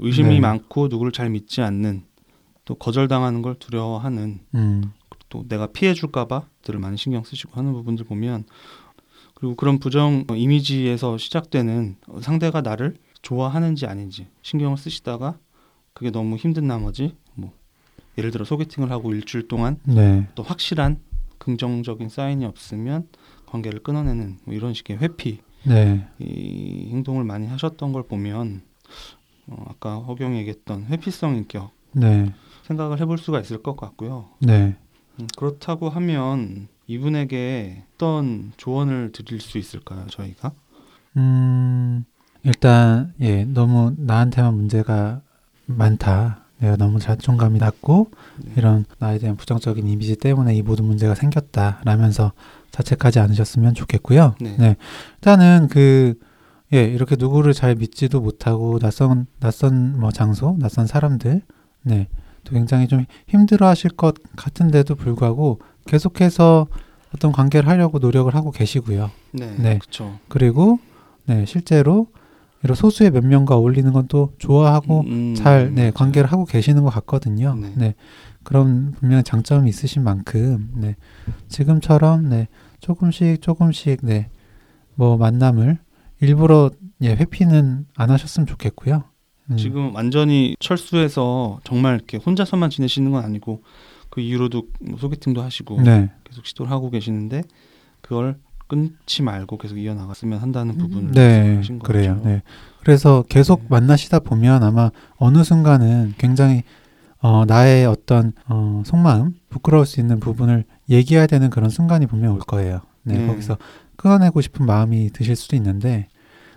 의심이 0.00 0.34
네. 0.34 0.40
많고 0.40 0.88
누구를 0.88 1.12
잘 1.12 1.30
믿지 1.30 1.62
않는 1.62 2.04
또 2.64 2.74
거절당하는 2.74 3.42
걸 3.42 3.54
두려워하는 3.54 4.40
음, 4.54 4.92
또 5.28 5.46
내가 5.48 5.66
피해줄까봐 5.66 6.48
들을 6.62 6.80
많이 6.80 6.96
신경 6.96 7.24
쓰시고 7.24 7.52
하는 7.54 7.72
부분들 7.72 8.04
보면 8.04 8.44
그리고 9.34 9.54
그런 9.54 9.78
부정 9.78 10.24
이미지에서 10.30 11.18
시작되는 11.18 11.96
상대가 12.22 12.60
나를 12.60 12.96
좋아하는지 13.22 13.86
아닌지 13.86 14.28
신경을 14.42 14.76
쓰시다가 14.76 15.38
그게 15.92 16.10
너무 16.10 16.36
힘든 16.36 16.66
나머지 16.66 17.16
뭐 17.34 17.52
예를 18.18 18.30
들어 18.30 18.44
소개팅을 18.44 18.90
하고 18.90 19.12
일주일 19.12 19.48
동안 19.48 19.78
네. 19.84 20.26
또 20.34 20.42
확실한 20.42 21.00
긍정적인 21.38 22.08
사인이 22.08 22.44
없으면 22.44 23.08
관계를 23.46 23.82
끊어내는 23.82 24.38
뭐 24.44 24.54
이런 24.54 24.74
식의 24.74 24.98
회피 24.98 25.40
네. 25.64 26.06
이 26.18 26.88
행동을 26.92 27.24
많이 27.24 27.46
하셨던 27.46 27.92
걸 27.92 28.04
보면 28.04 28.62
어, 29.48 29.64
아까 29.68 29.96
허경이 29.96 30.38
얘기했던 30.38 30.86
회피성 30.86 31.36
인격 31.36 31.72
네. 31.92 32.32
생각을 32.64 33.00
해볼 33.00 33.18
수가 33.18 33.40
있을 33.40 33.62
것 33.62 33.76
같고요. 33.76 34.28
네. 34.40 34.76
음, 35.18 35.26
그렇다고 35.36 35.88
하면 35.88 36.68
이분에게 36.86 37.82
어떤 37.94 38.52
조언을 38.56 39.12
드릴 39.12 39.40
수 39.40 39.58
있을까요, 39.58 40.06
저희가? 40.08 40.52
음, 41.16 42.04
일단, 42.42 43.12
예, 43.20 43.44
너무 43.44 43.94
나한테만 43.96 44.54
문제가 44.54 45.22
많다. 45.66 46.44
내가 46.58 46.76
너무 46.76 46.98
자존감이 46.98 47.58
낮고, 47.58 48.10
네. 48.44 48.52
이런 48.56 48.84
나에 48.98 49.18
대한 49.18 49.36
부정적인 49.36 49.86
이미지 49.88 50.16
때문에 50.16 50.54
이 50.54 50.62
모든 50.62 50.84
문제가 50.84 51.14
생겼다. 51.14 51.80
라면서 51.84 52.32
자책하지 52.70 53.18
않으셨으면 53.18 53.74
좋겠고요. 53.74 54.36
네. 54.40 54.76
일단은 55.16 55.68
그, 55.68 56.18
예, 56.72 56.84
이렇게 56.84 57.16
누구를 57.16 57.52
잘 57.52 57.74
믿지도 57.74 58.20
못하고, 58.20 58.78
낯선, 58.78 59.26
낯선 59.40 59.98
뭐 59.98 60.10
장소, 60.12 60.56
낯선 60.58 60.86
사람들, 60.86 61.42
네, 61.82 62.08
또 62.46 62.54
굉장히 62.54 62.86
좀 62.88 63.04
힘들어 63.26 63.66
하실 63.68 63.90
것 63.90 64.14
같은데도 64.36 64.94
불구하고, 64.94 65.60
계속해서 65.86 66.66
어떤 67.14 67.32
관계를 67.32 67.68
하려고 67.68 67.98
노력을 67.98 68.34
하고 68.34 68.50
계시고요. 68.50 69.10
네, 69.32 69.54
네. 69.58 69.78
그렇죠. 69.78 70.18
그리고 70.28 70.78
네 71.26 71.44
실제로 71.46 72.08
이런 72.64 72.74
소수의 72.74 73.10
몇 73.10 73.24
명과 73.24 73.54
어울리는 73.56 73.92
건 73.92 74.06
또 74.08 74.32
좋아하고 74.38 75.00
음, 75.06 75.34
잘 75.36 75.72
네. 75.74 75.90
관계를 75.92 76.30
하고 76.32 76.44
계시는 76.44 76.82
것 76.82 76.90
같거든요. 76.90 77.54
네. 77.54 77.72
네, 77.76 77.94
그런 78.42 78.92
분명 78.92 79.22
장점이 79.22 79.68
있으신 79.68 80.02
만큼 80.02 80.70
네 80.74 80.96
지금처럼 81.48 82.28
네 82.28 82.48
조금씩 82.80 83.42
조금씩 83.42 84.00
네 84.04 84.28
뭐 84.98 85.18
만남을 85.18 85.78
일부러 86.22 86.70
예 87.02 87.10
회피는 87.14 87.86
안 87.96 88.10
하셨으면 88.10 88.46
좋겠고요. 88.46 89.04
음, 89.50 89.56
지금 89.56 89.94
완전히 89.94 90.56
철수해서 90.58 91.60
정말 91.64 91.94
이렇게 91.94 92.16
혼자서만 92.16 92.70
지내시는 92.70 93.10
건 93.12 93.24
아니고 93.24 93.62
그 94.10 94.20
이후로도 94.20 94.68
뭐 94.80 94.98
소개팅도 94.98 95.42
하시고 95.42 95.82
네, 95.82 96.10
계속 96.24 96.46
시도를 96.46 96.70
하고 96.70 96.90
계시는데 96.90 97.42
그걸 98.00 98.38
끊지 98.66 99.22
말고 99.22 99.58
계속 99.58 99.78
이어나갔으면 99.78 100.40
한다는 100.40 100.76
부분을 100.76 101.12
네 101.12 101.38
말씀하신 101.38 101.78
거죠. 101.78 101.92
그래요. 101.92 102.20
네 102.24 102.42
그래서 102.82 103.24
계속 103.28 103.60
네. 103.62 103.66
만나시다 103.70 104.20
보면 104.20 104.62
아마 104.62 104.90
어느 105.16 105.44
순간은 105.44 106.14
굉장히 106.18 106.62
어, 107.20 107.44
나의 107.44 107.86
어떤 107.86 108.32
어, 108.48 108.82
속마음 108.84 109.34
부끄러울 109.48 109.86
수 109.86 110.00
있는 110.00 110.20
부분을 110.20 110.64
얘기해야 110.88 111.26
되는 111.26 111.50
그런 111.50 111.70
순간이 111.70 112.06
분명 112.06 112.34
올 112.34 112.40
거예요. 112.40 112.80
네, 113.02 113.18
네. 113.18 113.26
거기서 113.26 113.56
끊어내고 113.96 114.40
싶은 114.40 114.66
마음이 114.66 115.10
드실 115.10 115.34
수도 115.36 115.56
있는데 115.56 116.08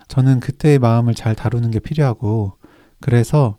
저는 0.07 0.39
그때의 0.39 0.79
마음을 0.79 1.13
잘 1.13 1.35
다루는 1.35 1.71
게 1.71 1.79
필요하고 1.79 2.53
그래서 2.99 3.57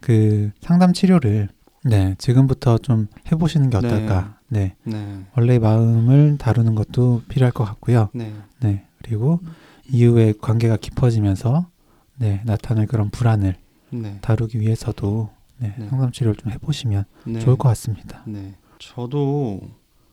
그 0.00 0.50
상담 0.60 0.92
치료를 0.92 1.48
네 1.84 2.14
지금부터 2.18 2.78
좀 2.78 3.08
해보시는 3.30 3.70
게 3.70 3.76
어떨까. 3.76 4.38
네, 4.48 4.74
네, 4.84 5.24
원래의 5.36 5.60
마음을 5.60 6.36
다루는 6.38 6.74
것도 6.74 7.22
필요할 7.28 7.52
것 7.52 7.64
같고요. 7.64 8.08
네, 8.12 8.34
네, 8.60 8.84
그리고 9.02 9.40
이후에 9.88 10.34
관계가 10.40 10.76
깊어지면서 10.76 11.68
네 12.16 12.42
나타날 12.44 12.86
그런 12.86 13.10
불안을 13.10 13.56
네, 13.90 14.18
다루기 14.20 14.60
위해서도 14.60 15.30
네, 15.58 15.74
네. 15.78 15.88
상담 15.88 16.10
치료를 16.10 16.36
좀 16.36 16.52
해보시면 16.52 17.04
네. 17.26 17.38
좋을 17.40 17.56
것 17.56 17.68
같습니다. 17.70 18.22
네. 18.26 18.54
저도 18.78 19.60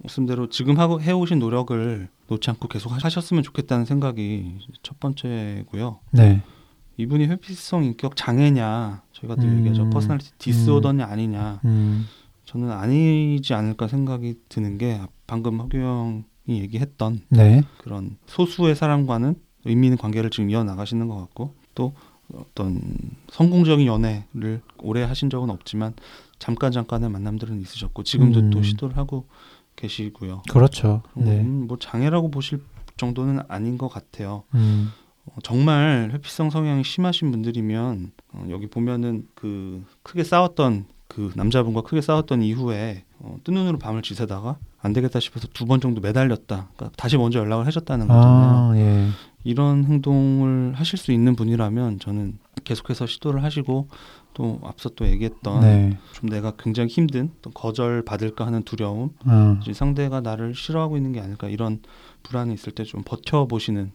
말씀대로 0.04 0.50
지금 0.50 0.78
하고 0.78 1.02
해오신 1.02 1.40
노력을 1.40 2.08
놓지 2.28 2.50
않고 2.50 2.68
계속 2.68 2.92
하셨으면 2.92 3.44
좋겠다는 3.44 3.86
생각이 3.86 4.60
첫 4.84 5.00
번째고요. 5.00 6.00
네, 6.12 6.44
이분이 6.98 7.28
회피성 7.28 7.84
인격 7.84 8.16
장애냐, 8.16 9.04
저희가 9.14 9.36
늘 9.36 9.50
음, 9.50 9.60
얘기하죠. 9.60 9.90
personality 9.90 10.32
disorder냐 10.40 11.06
아니냐. 11.06 11.62
음, 11.66 12.08
저는 12.46 12.72
아니지 12.72 13.54
않을까 13.54 13.88
생각이 13.88 14.36
드는 14.50 14.78
게 14.78 15.00
방금 15.28 15.60
허규영이 15.60 16.24
얘기했던 16.48 17.22
네, 17.30 17.64
그런 17.78 18.18
소수의 18.26 18.76
사람과는 18.76 19.36
의미 19.66 19.88
있는 19.88 19.98
관계를 19.98 20.30
지금 20.30 20.50
이어 20.50 20.64
나가시는 20.64 21.08
것 21.08 21.18
같고 21.18 21.54
또 21.76 21.94
어떤 22.34 22.82
성공적인 23.32 23.86
연애를 23.86 24.62
오래 24.80 25.04
하신 25.04 25.30
적은 25.30 25.50
없지만 25.50 25.94
잠깐 26.40 26.72
잠깐의 26.72 27.10
만남들은 27.10 27.62
있으셨고 27.62 28.04
지금도 28.04 28.40
음. 28.40 28.50
또 28.50 28.64
시도를 28.64 28.98
하고 28.98 29.28
계시고요. 29.76 30.44
그렇죠. 30.50 31.04
네, 31.16 31.42
뭐 31.44 31.78
장애라고 31.78 32.32
보실 32.32 32.64
정도는 32.98 33.42
아닌 33.48 33.78
것 33.78 33.88
같아요. 33.90 34.44
음, 34.56 34.90
어, 34.90 35.07
정말 35.44 36.10
회피성 36.14 36.50
성향이 36.50 36.84
심하신 36.84 37.32
분들이면 37.32 38.12
어, 38.34 38.46
여기 38.50 38.68
보면은 38.68 39.28
그 39.36 39.84
크게 40.04 40.24
싸웠던 40.24 40.86
그 41.08 41.32
남자분과 41.36 41.82
크게 41.82 42.02
싸웠던 42.02 42.42
이후에 42.42 43.04
어, 43.20 43.38
뜬 43.44 43.54
눈으로 43.56 43.78
밤을 43.80 44.02
지새다가 44.02 44.58
안 44.80 44.94
되겠다 44.94 45.20
싶어서 45.20 45.48
두 45.54 45.66
번 45.66 45.80
정도 45.82 46.02
매달렸다. 46.02 46.70
그러니까 46.76 46.92
다시 46.98 47.18
먼저 47.18 47.40
연락을 47.40 47.66
하셨다는 47.66 48.08
거잖아요. 48.08 48.72
아, 48.72 48.78
예, 48.78 49.08
이런 49.44 49.86
행동을 49.86 50.74
하실 50.76 50.98
수 51.00 51.12
있는 51.12 51.36
분이라면 51.36 52.00
저는 52.00 52.38
계속해서 52.64 53.06
시도를 53.08 53.44
하시고 53.44 53.88
또 54.34 54.60
앞서 54.64 54.90
또 54.90 55.08
얘기했던 55.08 55.62
네, 55.62 55.98
좀 56.14 56.30
내가 56.30 56.52
굉장히 56.60 56.90
힘든 56.90 57.32
또 57.42 57.50
거절 57.52 58.04
받을까 58.04 58.46
하는 58.46 58.64
두려움 58.64 59.12
어, 59.26 59.58
이제 59.62 59.74
상대가 59.74 60.22
나를 60.22 60.54
싫어하고 60.54 60.98
있는 60.98 61.12
게 61.14 61.22
아닐까 61.22 61.48
이런 61.50 61.80
불안이 62.24 62.54
있을 62.54 62.74
때 62.74 62.84
좀 62.84 63.02
버텨 63.06 63.48
보시는 63.48 63.92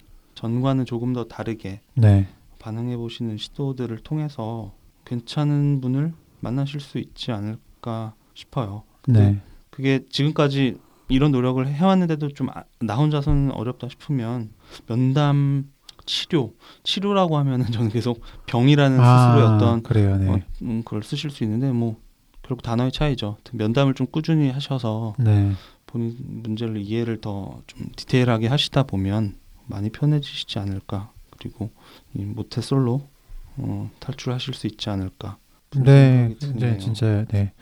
전과는 0.47 0.87
조금 0.87 1.13
더 1.13 1.25
다르게 1.25 1.81
네, 1.95 2.27
반응해 2.59 2.97
보시는 2.97 3.37
시도들을 3.39 3.99
통해서 3.99 4.73
괜찮은 5.05 5.81
분을 5.81 6.13
만나실 6.41 6.81
수 6.81 6.99
있지 6.99 7.31
않을까 7.31 8.15
싶어요. 8.35 8.83
네, 9.07 9.39
그게 9.71 10.01
지금까지 10.11 10.79
이런 11.09 11.31
노력을 11.31 11.65
해왔는데도 11.67 12.31
좀 12.31 12.49
나 12.81 12.97
혼자서는 12.97 13.53
어렵다 13.53 13.89
싶으면 13.89 14.51
면담 14.89 15.71
치료 16.07 16.55
치료라고 16.83 17.39
하면은 17.39 17.67
저는 17.71 17.91
계속 17.91 18.21
병이라는 18.47 18.97
스스로의 18.97 19.47
어떤 19.47 19.79
아, 19.79 19.83
그래요, 19.83 20.17
네, 20.17 20.29
어, 20.29 20.41
음, 20.63 20.83
그걸 20.85 21.05
쓰실 21.05 21.31
수 21.31 21.45
있는데 21.45 21.71
뭐 21.71 21.95
결국 22.43 22.63
단어의 22.63 22.91
차이죠. 22.91 23.37
면담을 23.53 23.95
좀 23.95 24.09
꾸준히 24.11 24.51
하셔서 24.51 25.15
네, 25.21 25.53
본인 25.87 26.17
문제를 26.43 26.79
이해를 26.83 27.21
더 27.21 27.61
좀 27.69 27.87
디테일하게 27.95 28.49
하시다 28.49 28.83
보면 28.83 29.37
많이 29.73 29.89
편해지시지 29.91 30.59
않을까. 30.59 31.11
그리고 31.39 31.71
이 32.15 32.25
모태솔로 32.25 33.09
어, 33.57 33.91
탈출하실 33.99 34.55
수 34.55 34.67
있지 34.67 34.91
않을까. 34.91 35.39
네, 35.75 36.37
드네요. 36.39 36.59
네, 36.59 36.79
진짜 36.79 37.25
네, 37.31 37.55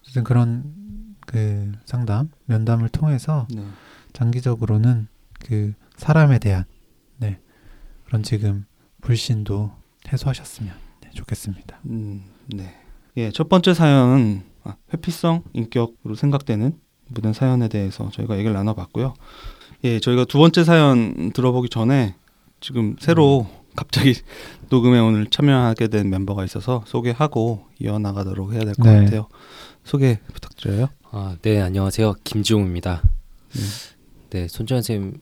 어쨌든 0.00 0.24
그런 0.24 1.14
그 1.26 1.72
상담 1.84 2.30
면담을 2.46 2.88
통해서 2.88 3.46
네. 3.50 3.62
장기적으로는 4.14 5.08
그 5.40 5.74
사람에 5.96 6.38
대한 6.38 6.64
네 7.18 7.38
그런 8.06 8.22
지금 8.22 8.64
불신도 9.02 9.70
해소하셨으면 10.10 10.74
네, 11.02 11.10
좋겠습니다. 11.10 11.80
음, 11.84 12.24
네. 12.46 12.74
예, 13.18 13.30
첫 13.30 13.50
번째 13.50 13.74
사연은 13.74 14.42
아, 14.64 14.76
회피성 14.94 15.44
인격으로 15.52 16.14
생각되는 16.14 16.78
모든 17.08 17.32
사연에 17.34 17.68
대해서 17.68 18.10
저희가 18.10 18.38
얘기를 18.38 18.54
나눠봤고요. 18.54 19.14
예, 19.84 20.00
저희가 20.00 20.24
두 20.24 20.38
번째 20.38 20.64
사연 20.64 21.32
들어보기 21.32 21.68
전에 21.68 22.14
지금 22.60 22.96
새로 22.98 23.46
갑자기 23.76 24.14
녹음에 24.70 24.98
오늘 24.98 25.26
참여하게 25.28 25.88
된 25.88 26.10
멤버가 26.10 26.44
있어서 26.44 26.82
소개하고 26.86 27.64
이어나가도록 27.78 28.52
해야 28.52 28.60
될것 28.60 28.84
네. 28.84 29.04
같아요. 29.04 29.28
소개 29.84 30.18
부탁드려요. 30.34 30.88
아, 31.10 31.36
네, 31.42 31.60
안녕하세요. 31.60 32.14
김지웅입니다. 32.24 33.02
네. 33.54 33.60
네, 34.30 34.48
손지현 34.48 34.82
선생님 34.82 35.20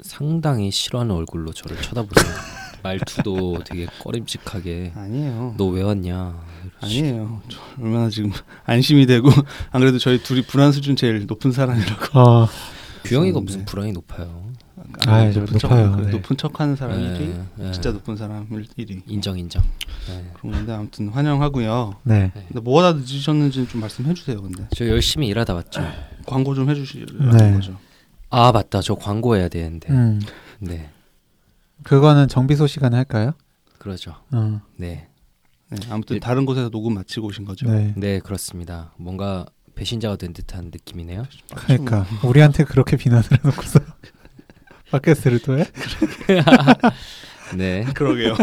상당히 0.00 0.70
싫어하는 0.70 1.14
얼굴로 1.14 1.52
저를 1.52 1.80
쳐다보세요. 1.80 2.32
말투도 2.84 3.64
되게 3.64 3.86
꺼림칙하게 4.02 4.92
아니에요. 4.94 5.54
너 5.56 5.68
왜 5.70 5.82
왔냐? 5.82 6.38
아니에요. 6.82 7.40
저 7.48 7.58
얼마나 7.82 8.10
지금 8.10 8.30
안심이 8.66 9.06
되고 9.06 9.30
안 9.70 9.80
그래도 9.80 9.98
저희 9.98 10.22
둘이 10.22 10.42
불안 10.42 10.70
수준 10.70 10.94
제일 10.94 11.24
높은 11.26 11.50
사람이라고. 11.50 12.18
어, 12.20 12.46
규영이가 13.04 13.38
네. 13.38 13.44
무슨 13.44 13.64
불안이 13.64 13.92
높아요. 13.92 14.52
아이, 15.06 15.32
저 15.32 15.40
높은 15.40 15.58
척, 15.58 15.68
높아요. 15.68 15.96
그 15.96 16.02
네. 16.02 16.10
높은 16.10 16.36
척하는 16.36 16.76
사람 16.76 17.00
네, 17.00 17.18
1위, 17.18 17.44
네. 17.56 17.72
진짜 17.72 17.90
높은 17.92 18.16
사람 18.16 18.48
1위. 18.48 19.02
인정 19.06 19.38
인정. 19.38 19.62
네. 20.08 20.30
그런 20.34 20.52
건데 20.52 20.72
아무튼 20.72 21.08
환영하고요. 21.08 21.96
네. 22.04 22.32
근데 22.34 22.60
뭐가 22.60 22.92
다 22.92 22.98
늦으셨는지 22.98 23.68
좀 23.68 23.80
말씀해 23.80 24.14
주세요. 24.14 24.40
근데 24.40 24.66
저 24.74 24.86
열심히 24.88 25.28
일하다 25.28 25.54
왔죠. 25.54 25.82
광고 26.26 26.54
좀 26.54 26.68
해주시라는 26.70 27.36
네. 27.36 27.52
거죠. 27.52 27.78
아 28.30 28.50
맞다. 28.52 28.80
저 28.80 28.94
광고 28.94 29.36
해야 29.36 29.48
되는데. 29.48 29.90
음, 29.92 30.20
네. 30.58 30.90
그거는 31.82 32.28
정비소 32.28 32.66
시간에 32.66 32.96
할까요? 32.96 33.32
그러죠. 33.78 34.14
어, 34.32 34.60
네. 34.76 35.08
네, 35.70 35.78
아무튼 35.90 36.16
일- 36.16 36.20
다른 36.20 36.46
곳에서 36.46 36.70
녹음 36.70 36.94
마치고 36.94 37.26
오신 37.28 37.44
거죠. 37.44 37.70
네. 37.70 37.92
네 37.96 38.18
그렇습니다. 38.20 38.92
뭔가 38.96 39.44
배신자가 39.74 40.16
된 40.16 40.32
듯한 40.32 40.66
느낌이네요. 40.66 41.24
그러니까 41.54 42.06
우리한테 42.22 42.64
그렇게 42.64 42.96
비난을 42.96 43.24
해놓고서 43.32 43.80
팟캐스트를 44.90 45.40
또 45.40 45.58
해? 45.58 45.64
네. 47.56 47.84
그러게요. 47.94 48.36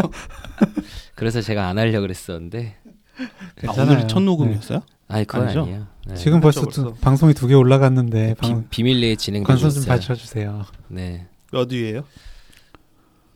그래서 1.14 1.40
제가 1.40 1.68
안 1.68 1.78
하려 1.78 1.92
고 1.98 2.02
그랬었는데. 2.02 2.76
아, 3.18 3.24
괜찮아요. 3.60 3.96
오늘 3.96 4.08
첫 4.08 4.20
녹음이었어요? 4.20 4.82
아니 5.08 5.24
그건 5.26 5.44
아니죠? 5.44 5.62
아니에요. 5.62 5.86
네. 6.06 6.14
지금 6.16 6.40
벌써 6.40 6.62
벌써. 6.62 6.82
또 6.84 6.94
방송이 6.94 7.34
두 7.34 7.46
개 7.48 7.54
올라갔는데 7.54 8.34
비, 8.40 8.48
방, 8.48 8.66
비 8.70 8.82
밀리에 8.82 9.16
진행되고 9.16 9.46
관심 9.46 9.68
좀 9.70 9.82
있어요. 9.82 9.98
봐주세요. 9.98 10.64
네. 10.88 11.26
몇 11.52 11.70
위예요? 11.70 12.04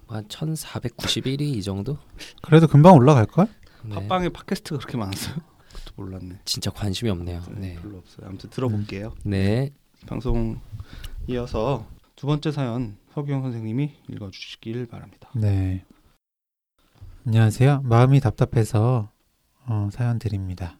한 0.08 0.26
1491위 0.28 1.40
이 1.42 1.62
정도? 1.62 1.98
그래도 2.42 2.66
금방 2.66 2.94
올라갈 2.94 3.26
걸? 3.26 3.48
네. 3.84 3.94
팟빵에 3.94 4.28
팟캐스트가 4.30 4.78
그렇게 4.78 4.96
많았어요? 4.96 5.36
몰랐네. 5.96 6.40
진짜 6.44 6.70
관심이 6.70 7.10
없네요. 7.10 7.42
네, 7.50 7.60
네. 7.60 7.74
별로 7.80 7.98
없어요. 7.98 8.28
아무튼 8.28 8.50
들어볼게요. 8.50 9.14
네. 9.24 9.70
방송 10.06 10.60
이어서 11.26 11.86
두 12.14 12.26
번째 12.26 12.52
사연 12.52 12.96
서기영 13.14 13.42
선생님이 13.42 13.92
읽어주시길 14.08 14.86
바랍니다. 14.86 15.30
네. 15.34 15.84
안녕하세요. 17.26 17.82
마음이 17.84 18.20
답답해서 18.20 19.10
어, 19.66 19.88
사연 19.90 20.18
드립니다. 20.18 20.78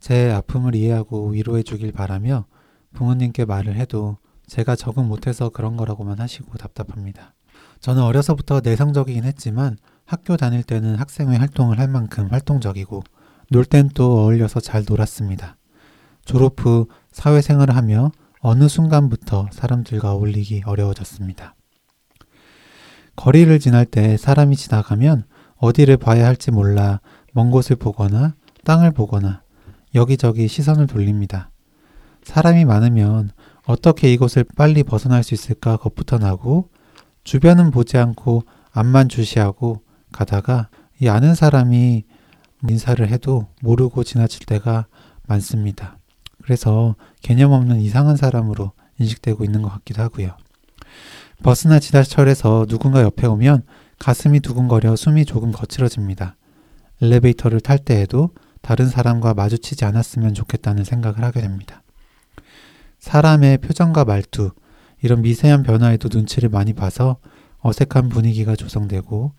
제 0.00 0.30
아픔을 0.30 0.74
이해하고 0.74 1.30
위로해 1.30 1.62
주길 1.62 1.92
바라며 1.92 2.46
부모님께 2.94 3.44
말을 3.44 3.76
해도 3.76 4.16
제가 4.46 4.76
적응 4.76 5.08
못해서 5.08 5.50
그런 5.50 5.76
거라고만 5.76 6.18
하시고 6.20 6.56
답답합니다. 6.56 7.34
저는 7.80 8.02
어려서부터 8.02 8.60
내성적이긴 8.64 9.24
했지만 9.24 9.76
학교 10.04 10.36
다닐 10.36 10.62
때는 10.62 10.96
학생회 10.96 11.36
활동을 11.36 11.78
할 11.78 11.86
만큼 11.86 12.28
활동적이고 12.30 13.04
놀 13.50 13.64
땐 13.64 13.88
또 13.94 14.20
어울려서 14.20 14.60
잘 14.60 14.84
놀았습니다. 14.86 15.56
졸업 16.24 16.64
후 16.64 16.88
사회생활을 17.12 17.74
하며 17.74 18.12
어느 18.40 18.68
순간부터 18.68 19.48
사람들과 19.52 20.12
어울리기 20.12 20.62
어려워졌습니다. 20.66 21.54
거리를 23.16 23.58
지날 23.58 23.84
때 23.86 24.16
사람이 24.16 24.56
지나가면 24.56 25.24
어디를 25.56 25.96
봐야 25.96 26.26
할지 26.26 26.50
몰라 26.50 27.00
먼 27.32 27.50
곳을 27.50 27.76
보거나 27.76 28.34
땅을 28.64 28.92
보거나 28.92 29.42
여기저기 29.94 30.46
시선을 30.46 30.86
돌립니다. 30.86 31.50
사람이 32.22 32.64
많으면 32.66 33.30
어떻게 33.64 34.12
이곳을 34.12 34.44
빨리 34.56 34.82
벗어날 34.82 35.22
수 35.22 35.34
있을까 35.34 35.78
겁부터 35.78 36.18
나고 36.18 36.70
주변은 37.24 37.70
보지 37.70 37.96
않고 37.96 38.44
앞만 38.70 39.08
주시하고 39.08 39.82
가다가 40.12 40.68
이 41.00 41.08
아는 41.08 41.34
사람이 41.34 42.04
인사를 42.68 43.06
해도 43.08 43.46
모르고 43.62 44.04
지나칠 44.04 44.46
때가 44.46 44.86
많습니다. 45.26 45.98
그래서 46.42 46.96
개념 47.20 47.52
없는 47.52 47.80
이상한 47.80 48.16
사람으로 48.16 48.72
인식되고 48.98 49.44
있는 49.44 49.62
것 49.62 49.68
같기도 49.68 50.02
하고요. 50.02 50.36
버스나 51.42 51.78
지하철에서 51.78 52.66
누군가 52.66 53.02
옆에 53.02 53.26
오면 53.26 53.62
가슴이 53.98 54.40
두근거려 54.40 54.96
숨이 54.96 55.24
조금 55.24 55.52
거칠어집니다. 55.52 56.36
엘리베이터를 57.00 57.60
탈 57.60 57.78
때에도 57.78 58.30
다른 58.60 58.88
사람과 58.88 59.34
마주치지 59.34 59.84
않았으면 59.84 60.34
좋겠다는 60.34 60.84
생각을 60.84 61.22
하게 61.22 61.40
됩니다. 61.40 61.82
사람의 62.98 63.58
표정과 63.58 64.04
말투, 64.04 64.50
이런 65.00 65.22
미세한 65.22 65.62
변화에도 65.62 66.08
눈치를 66.12 66.48
많이 66.48 66.72
봐서 66.72 67.18
어색한 67.60 68.08
분위기가 68.08 68.56
조성되고 68.56 69.32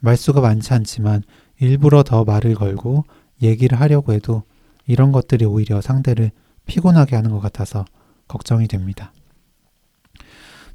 말수가 0.00 0.40
많지 0.40 0.74
않지만 0.74 1.22
일부러 1.58 2.02
더 2.02 2.24
말을 2.24 2.54
걸고 2.54 3.04
얘기를 3.42 3.80
하려고 3.80 4.12
해도 4.12 4.42
이런 4.86 5.12
것들이 5.12 5.44
오히려 5.44 5.80
상대를 5.80 6.30
피곤하게 6.66 7.16
하는 7.16 7.30
것 7.30 7.40
같아서 7.40 7.84
걱정이 8.28 8.68
됩니다. 8.68 9.12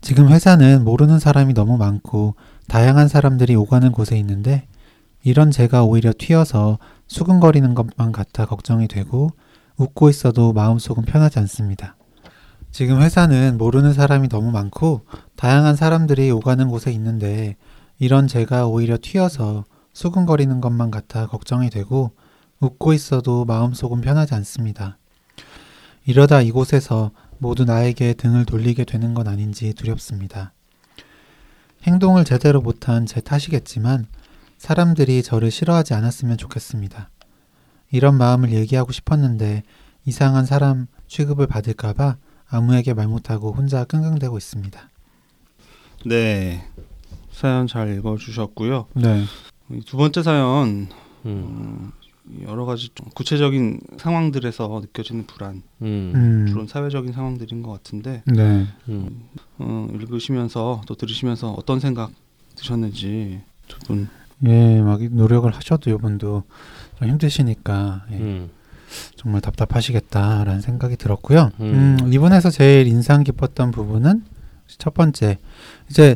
지금 0.01 0.29
회사는 0.29 0.83
모르는 0.83 1.19
사람이 1.19 1.53
너무 1.53 1.77
많고 1.77 2.35
다양한 2.67 3.07
사람들이 3.07 3.55
오가는 3.55 3.91
곳에 3.91 4.17
있는데 4.17 4.67
이런 5.23 5.51
제가 5.51 5.83
오히려 5.83 6.11
튀어서 6.17 6.79
수근거리는 7.07 7.75
것만 7.75 8.11
같아 8.11 8.45
걱정이 8.45 8.87
되고 8.87 9.29
웃고 9.77 10.09
있어도 10.09 10.53
마음속은 10.53 11.05
편하지 11.05 11.39
않습니다. 11.39 11.95
지금 12.71 13.01
회사는 13.01 13.57
모르는 13.57 13.93
사람이 13.93 14.29
너무 14.29 14.51
많고 14.51 15.01
다양한 15.35 15.75
사람들이 15.75 16.31
오가는 16.31 16.67
곳에 16.69 16.91
있는데 16.93 17.57
이런 17.99 18.27
제가 18.27 18.65
오히려 18.67 18.97
튀어서 18.99 19.65
수근거리는 19.93 20.61
것만 20.61 20.91
같아 20.91 21.27
걱정이 21.27 21.69
되고 21.69 22.11
웃고 22.59 22.93
있어도 22.93 23.45
마음속은 23.45 24.01
편하지 24.01 24.35
않습니다. 24.35 24.97
이러다 26.05 26.41
이곳에서 26.41 27.11
모두 27.37 27.65
나에게 27.65 28.13
등을 28.13 28.45
돌리게 28.45 28.85
되는 28.85 29.13
건 29.13 29.27
아닌지 29.27 29.73
두렵습니다. 29.73 30.53
행동을 31.83 32.23
제대로 32.23 32.61
못한 32.61 33.05
제 33.05 33.19
탓이겠지만 33.19 34.05
사람들이 34.57 35.23
저를 35.23 35.49
싫어하지 35.49 35.95
않았으면 35.95 36.37
좋겠습니다. 36.37 37.09
이런 37.91 38.15
마음을 38.15 38.51
얘기하고 38.51 38.91
싶었는데 38.91 39.63
이상한 40.05 40.45
사람 40.45 40.87
취급을 41.07 41.47
받을까봐 41.47 42.17
아무에게 42.47 42.93
말 42.93 43.07
못하고 43.07 43.53
혼자 43.53 43.85
끙끙대고 43.85 44.37
있습니다. 44.37 44.89
네, 46.05 46.67
사연 47.31 47.67
잘 47.67 47.95
읽어주셨고요. 47.97 48.87
네. 48.93 49.23
이두 49.75 49.97
번째 49.97 50.23
사연 50.23 50.67
음. 50.67 50.87
음, 51.25 51.91
여러 52.47 52.65
가지 52.65 52.89
좀 52.95 53.07
구체적인 53.13 53.79
상황들에서 53.97 54.79
느껴지는 54.81 55.25
불안, 55.27 55.63
음. 55.81 56.11
음. 56.15 56.45
주로 56.47 56.67
사회적인 56.67 57.13
상황들인 57.13 57.61
것 57.63 57.71
같은데 57.71 58.23
네. 58.25 58.67
음. 58.89 59.23
어, 59.57 59.87
읽으시면서 59.93 60.81
또 60.87 60.95
들으시면서 60.95 61.51
어떤 61.51 61.79
생각 61.79 62.11
드셨는지 62.55 63.41
두 63.67 63.79
분 63.85 64.09
예, 64.45 64.81
막 64.81 65.01
노력을 65.03 65.49
하셔도 65.53 65.91
이분도 65.91 66.43
좀 66.97 67.07
힘드시니까 67.07 68.05
예, 68.11 68.15
음. 68.15 68.49
정말 69.15 69.39
답답하시겠다라는 69.41 70.61
생각이 70.61 70.97
들었고요. 70.97 71.51
음. 71.59 71.97
음, 72.01 72.13
이번에서 72.13 72.49
제일 72.49 72.87
인상 72.87 73.23
깊었던 73.23 73.71
부분은 73.71 74.23
첫 74.77 74.93
번째 74.93 75.37
이제 75.89 76.15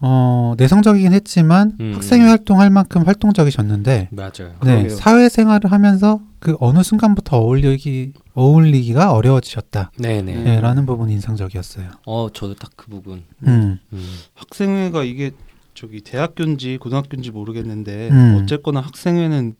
어, 0.00 0.54
내성적이긴 0.56 1.12
했지만 1.12 1.76
음. 1.80 1.92
학생회 1.94 2.24
활동할 2.28 2.70
만큼 2.70 3.02
활동적이셨는데 3.06 4.08
맞아요. 4.12 4.54
네, 4.62 4.76
그러게요. 4.82 4.96
사회생활을 4.96 5.72
하면서 5.72 6.20
그 6.38 6.56
어느 6.60 6.82
순간부터 6.82 7.36
어울리기 7.38 8.12
어울리기가 8.34 9.12
어려워지셨다. 9.12 9.90
네네. 9.98 10.34
음. 10.36 10.46
예, 10.46 10.60
라는 10.60 10.86
부분이 10.86 11.12
인상적이었어요. 11.14 11.90
어 12.06 12.28
저도 12.32 12.54
딱 12.54 12.70
그 12.76 12.88
부분. 12.90 13.24
음. 13.46 13.78
음. 13.92 14.08
학생회가 14.34 15.02
이게 15.02 15.32
저기 15.74 16.00
대학교인지 16.00 16.78
고등학교인지 16.78 17.32
모르겠는데 17.32 18.08
음. 18.10 18.40
어쨌거나 18.42 18.80
학생회는 18.80 19.54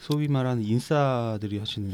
소위 0.00 0.26
말하는 0.28 0.64
인싸들이 0.64 1.58
하시는 1.58 1.90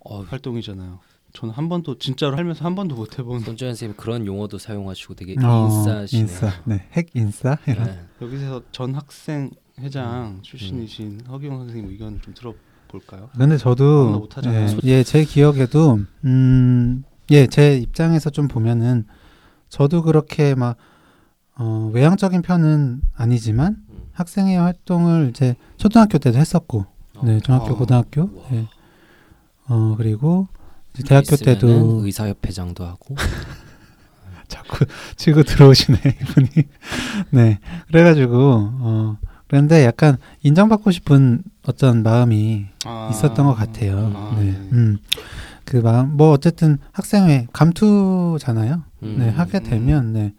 어 0.00 0.22
활동이잖아요. 0.22 0.98
저는 1.34 1.52
한 1.52 1.68
번도 1.68 1.98
진짜로 1.98 2.36
살면서 2.36 2.64
한 2.64 2.76
번도 2.76 2.94
못 2.94 3.18
해본 3.18 3.40
손주현 3.40 3.72
선생님 3.72 3.96
그런 3.96 4.24
용어도 4.24 4.56
사용하시고 4.56 5.14
되게 5.14 5.34
어, 5.44 5.66
인싸시네요. 5.66 6.22
인싸. 6.22 6.52
네, 6.64 6.86
핵 6.92 7.08
인싸. 7.14 7.58
이런. 7.66 7.84
네. 7.86 8.00
여기서 8.22 8.62
전 8.70 8.94
학생 8.94 9.50
회장 9.80 10.36
음. 10.36 10.42
출신이신 10.42 11.22
허기용 11.28 11.58
선생님 11.58 11.90
의견을 11.90 12.20
좀 12.20 12.34
들어볼까요? 12.34 13.30
근데 13.36 13.56
저도. 13.56 14.28
예, 14.46 14.68
예, 14.84 15.02
제 15.02 15.24
기억에도 15.24 15.98
음, 16.24 17.02
예, 17.32 17.48
제 17.48 17.78
입장에서 17.78 18.30
좀 18.30 18.46
보면은 18.46 19.04
저도 19.68 20.02
그렇게 20.02 20.54
막 20.54 20.76
어, 21.56 21.90
외향적인 21.92 22.42
편은 22.42 23.00
아니지만 23.12 23.84
음. 23.88 24.02
학생회 24.12 24.56
활동을 24.56 25.30
이제 25.30 25.56
초등학교 25.78 26.18
때도 26.18 26.38
했었고, 26.38 26.86
네, 27.24 27.40
중학교, 27.40 27.72
어. 27.72 27.76
고등학교, 27.76 28.22
와. 28.22 28.44
예, 28.52 28.68
어 29.66 29.94
그리고 29.96 30.46
대학교 31.02 31.36
때도 31.36 32.02
의사협회장도 32.04 32.84
하고 32.84 33.16
자꾸 34.48 34.84
치고 35.16 35.42
들어오시네 35.42 35.98
이분이. 35.98 36.48
네, 37.30 37.58
그래가지고 37.88 38.70
어 38.80 39.18
그런데 39.48 39.84
약간 39.84 40.18
인정받고 40.42 40.90
싶은 40.90 41.42
어떤 41.66 42.02
마음이 42.02 42.66
아. 42.84 43.08
있었던 43.10 43.46
것 43.46 43.54
같아요. 43.54 44.12
아, 44.14 44.36
네, 44.38 44.44
네. 44.44 44.68
음. 44.72 44.98
그 45.64 45.78
마음 45.78 46.16
뭐 46.16 46.30
어쨌든 46.30 46.78
학생회 46.92 47.48
감투잖아요. 47.52 48.82
음. 49.02 49.16
네, 49.18 49.28
하게 49.30 49.60
되면 49.60 50.12
네, 50.12 50.34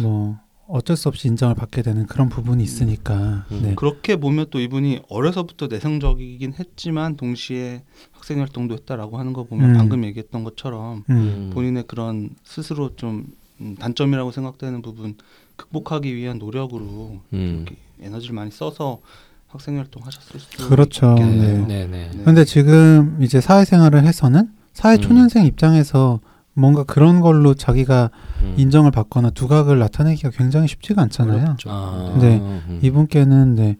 뭐 0.00 0.38
어쩔 0.68 0.96
수 0.96 1.08
없이 1.08 1.28
인정을 1.28 1.54
받게 1.54 1.82
되는 1.82 2.06
그런 2.06 2.28
부분이 2.28 2.62
있으니까. 2.62 3.46
음. 3.52 3.60
네, 3.62 3.74
그렇게 3.76 4.16
보면 4.16 4.46
또 4.50 4.58
이분이 4.60 5.02
어려서부터 5.08 5.68
내성적이긴 5.68 6.54
했지만 6.58 7.16
동시에 7.16 7.84
학생 8.26 8.40
활동도 8.40 8.74
했다라고 8.74 9.18
하는 9.18 9.32
거 9.32 9.44
보면 9.44 9.70
음. 9.70 9.76
방금 9.76 10.02
얘기했던 10.04 10.42
것처럼 10.42 11.04
음, 11.10 11.50
본인의 11.54 11.84
그런 11.86 12.30
스스로 12.42 12.96
좀 12.96 13.26
음, 13.60 13.76
단점이라고 13.78 14.32
생각되는 14.32 14.82
부분 14.82 15.14
극복하기 15.54 16.12
위한 16.16 16.38
노력으로 16.38 17.20
음. 17.32 17.64
에너지를 18.02 18.34
많이 18.34 18.50
써서 18.50 18.98
학생 19.46 19.78
활동 19.78 20.04
하셨을 20.04 20.40
수도 20.40 20.68
그렇죠. 20.68 21.14
있겠네요. 21.16 21.66
네, 21.68 21.86
네. 21.86 22.10
네. 22.12 22.22
근데 22.24 22.44
지금 22.44 23.16
이제 23.22 23.40
사회생활을 23.40 24.04
해서는 24.04 24.50
사회 24.72 24.96
음. 24.96 25.00
초년생 25.00 25.46
입장에서 25.46 26.18
뭔가 26.52 26.82
그런 26.82 27.20
걸로 27.20 27.54
자기가 27.54 28.10
음. 28.42 28.54
인정을 28.56 28.90
받거나 28.90 29.30
두각을 29.30 29.78
나타내기가 29.78 30.30
굉장히 30.30 30.66
쉽지가 30.66 31.00
않잖아요. 31.02 31.44
어렵죠. 31.44 31.70
아, 31.70 32.16
네. 32.20 32.38
음. 32.38 32.80
이분께는 32.82 33.54
네, 33.54 33.76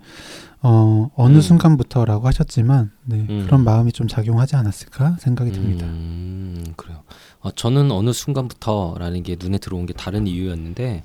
어, 0.62 1.10
어느 1.14 1.36
음. 1.36 1.40
순간부터라고 1.40 2.26
하셨지만 2.26 2.90
네, 3.04 3.26
음. 3.28 3.44
그런 3.46 3.62
마음이 3.64 3.92
좀 3.92 4.08
작용하지 4.08 4.56
않았을까 4.56 5.16
생각이 5.20 5.52
듭니다. 5.52 5.86
음, 5.86 6.64
그래요. 6.76 7.02
어, 7.40 7.50
저는 7.50 7.90
어느 7.92 8.12
순간부터라는 8.12 9.22
게 9.22 9.36
눈에 9.38 9.58
들어온 9.58 9.86
게 9.86 9.92
다른 9.92 10.26
이유였는데 10.26 11.04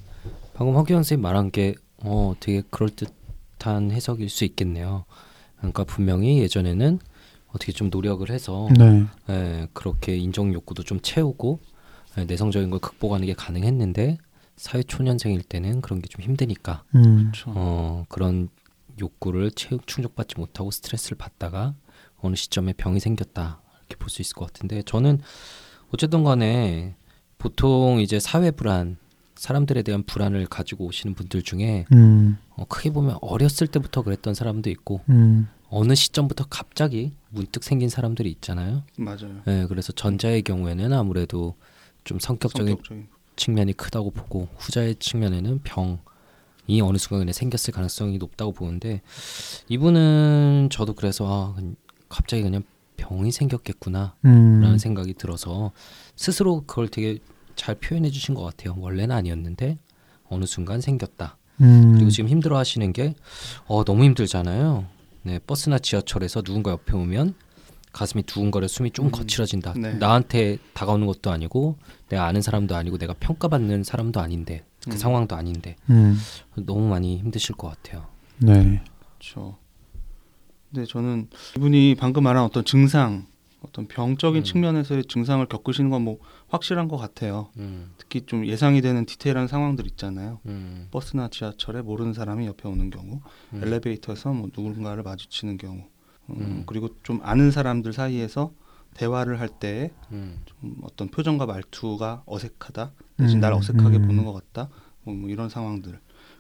방금 0.54 0.76
허기현 0.76 1.00
선생님 1.04 1.22
말한 1.22 1.52
게 1.52 1.76
어, 2.04 2.34
되게 2.40 2.64
그럴 2.70 2.90
듯한 2.90 3.92
해석일 3.92 4.30
수 4.30 4.46
있겠네요. 4.46 5.06
그러니까 5.58 5.84
분명히 5.84 6.40
예전에는 6.40 7.00
어떻게 7.50 7.72
좀 7.72 7.90
노력을 7.92 8.28
해서 8.32 8.70
네, 8.78 9.06
예, 9.30 9.68
그렇게 9.74 10.16
인정 10.16 10.54
욕구도 10.54 10.84
좀 10.84 11.00
채우고 11.02 11.60
예, 12.18 12.24
내성적인 12.26 12.70
걸 12.70 12.80
극복하는 12.80 13.28
게 13.28 13.34
가능했는데 13.34 14.18
사회 14.56 14.82
초년생일 14.82 15.44
때는 15.44 15.82
그런 15.82 16.02
게 16.02 16.08
좀 16.10 16.22
힘드니까 16.22 16.84
음. 16.96 17.32
어, 17.48 18.06
그런 18.10 18.50
욕구를 19.02 19.52
채, 19.52 19.78
충족받지 19.86 20.36
못하고 20.38 20.72
스트레스를 20.72 21.18
받다가 21.18 21.74
어느 22.22 22.36
시점에 22.36 22.74
병이 22.74 23.00
생겼다 23.02 23.62
이렇게 23.80 23.96
볼 23.98 24.10
수 24.10 24.22
있을 24.22 24.36
것 24.36 24.46
같은데 24.48 24.82
저는 24.84 25.20
어쨌든 25.94 26.24
간에 26.24 26.96
보통 27.38 28.00
이제 28.00 28.20
사회 28.20 28.52
불안 28.52 28.98
사람들에 29.36 29.82
대한 29.82 30.04
불안을 30.04 30.46
가지고 30.46 30.86
오시는 30.86 31.16
분들 31.16 31.42
중에 31.42 31.86
음, 31.94 32.38
어, 32.52 32.66
크게 32.66 32.92
보면 32.92 33.18
어렸을 33.22 33.66
때부터 33.68 34.04
그랬던 34.04 34.36
사람도 34.36 34.70
있고 34.70 35.02
음, 35.10 35.48
어느 35.70 35.96
시점부터 35.96 36.46
갑자기 36.50 37.14
문득 37.30 37.64
생긴 37.64 37.90
사람들이 37.90 38.30
있잖아요. 38.30 38.84
맞아요. 38.98 39.42
예, 39.48 39.66
그래서 39.68 39.92
전자의 39.94 40.44
경우에는 40.44 40.94
아무래도 40.94 41.56
좀 42.04 42.20
성격적인 42.20 42.68
성격적인 42.74 43.08
측면이 43.36 43.74
크다고 43.74 44.12
보고 44.12 44.48
후자의 44.58 44.96
측면에는 45.00 45.62
병 45.64 46.00
이 46.72 46.80
어느 46.80 46.98
순간에 46.98 47.34
생겼을 47.34 47.74
가능성이 47.74 48.18
높다고 48.18 48.54
보는데 48.54 49.02
이분은 49.68 50.70
저도 50.72 50.94
그래서 50.94 51.26
아, 51.28 51.54
그- 51.60 51.76
갑자기 52.08 52.44
그냥 52.44 52.64
병이 52.96 53.32
생겼겠구나라는 53.32 54.14
음, 54.26 54.78
생각이 54.78 55.16
들어서 55.16 55.72
스스로 56.16 56.64
그걸 56.66 56.88
되게 56.88 57.18
잘 57.56 57.76
표현해 57.76 58.10
주신 58.10 58.36
것 58.36 58.44
같아요. 58.44 58.76
원래는 58.80 59.14
아니었는데 59.14 59.80
어느 60.30 60.46
순간 60.46 60.80
생겼다. 60.80 61.38
음, 61.60 61.94
그리고 61.96 62.10
지금 62.10 62.30
힘들어 62.30 62.58
하시는 62.58 62.94
게 62.94 63.16
어, 63.66 63.84
너무 63.84 64.06
힘들잖아요. 64.06 64.86
네, 65.24 65.40
버스나 65.40 65.78
지하철에서 65.80 66.42
누군가 66.42 66.72
옆에 66.72 66.96
오면 66.96 67.36
가슴이 67.92 68.24
두근거려 68.24 68.68
숨이 68.70 68.92
좀 68.92 69.08
음, 69.08 69.12
거칠어진다. 69.12 69.74
네. 69.76 69.94
나한테 69.96 70.58
다가오는 70.74 71.06
것도 71.06 71.32
아니고 71.32 71.78
내가 72.08 72.26
아는 72.28 72.42
사람도 72.42 72.76
아니고 72.78 72.98
내가 72.98 73.14
평가받는 73.20 73.84
사람도 73.84 74.22
아닌데 74.22 74.64
그 74.86 74.92
음. 74.92 74.98
상황도 74.98 75.36
아닌데 75.36 75.76
음, 75.90 76.18
너무 76.56 76.88
많이 76.88 77.18
힘드실 77.18 77.56
것 77.56 77.68
같아요. 77.70 78.08
네, 78.40 78.82
그렇죠. 79.18 79.58
근데 80.70 80.86
저는 80.86 81.30
이분이 81.58 81.96
방금 82.00 82.24
말한 82.24 82.44
어떤 82.44 82.64
증상, 82.66 83.28
어떤 83.62 83.88
병적인 83.88 84.42
음. 84.42 84.44
측면에서의 84.44 85.06
증상을 85.06 85.46
겪으시는 85.46 85.90
건 85.90 86.02
뭐 86.04 86.18
확실한 86.52 86.88
것 86.90 86.98
같아요. 86.98 87.50
음, 87.58 87.92
특히 87.98 88.22
좀 88.26 88.46
예상이 88.46 88.82
되는 88.82 89.06
디테일한 89.06 89.48
상황들 89.48 89.86
있잖아요. 89.88 90.40
음, 90.48 90.88
버스나 90.92 91.30
지하철에 91.30 91.82
모르는 91.82 92.14
사람이 92.14 92.46
옆에 92.46 92.68
오는 92.68 92.90
경우, 92.90 93.22
음. 93.54 93.62
엘리베이터에서 93.64 94.34
뭐 94.34 94.50
누군가를 94.56 95.04
마주치는 95.04 95.58
경우, 95.58 95.84
음, 96.30 96.36
음. 96.36 96.64
그리고 96.66 96.90
좀 97.04 97.22
아는 97.24 97.52
사람들 97.52 97.94
사이에서 97.94 98.52
대화를 98.96 99.40
할때 99.40 99.92
음, 100.12 100.40
좀 100.46 100.76
어떤 100.84 101.08
표정과 101.10 101.46
말투가 101.46 102.24
어색하다, 102.26 102.92
대신 103.18 103.38
음, 103.38 103.42
날 103.42 103.54
어색하게 103.54 103.98
음. 103.98 104.08
보는 104.08 104.26
것 104.26 104.34
같다, 104.34 104.70
뭐, 105.04 105.16
뭐 105.16 105.30
이런 105.30 105.50
상황들, 105.50 105.98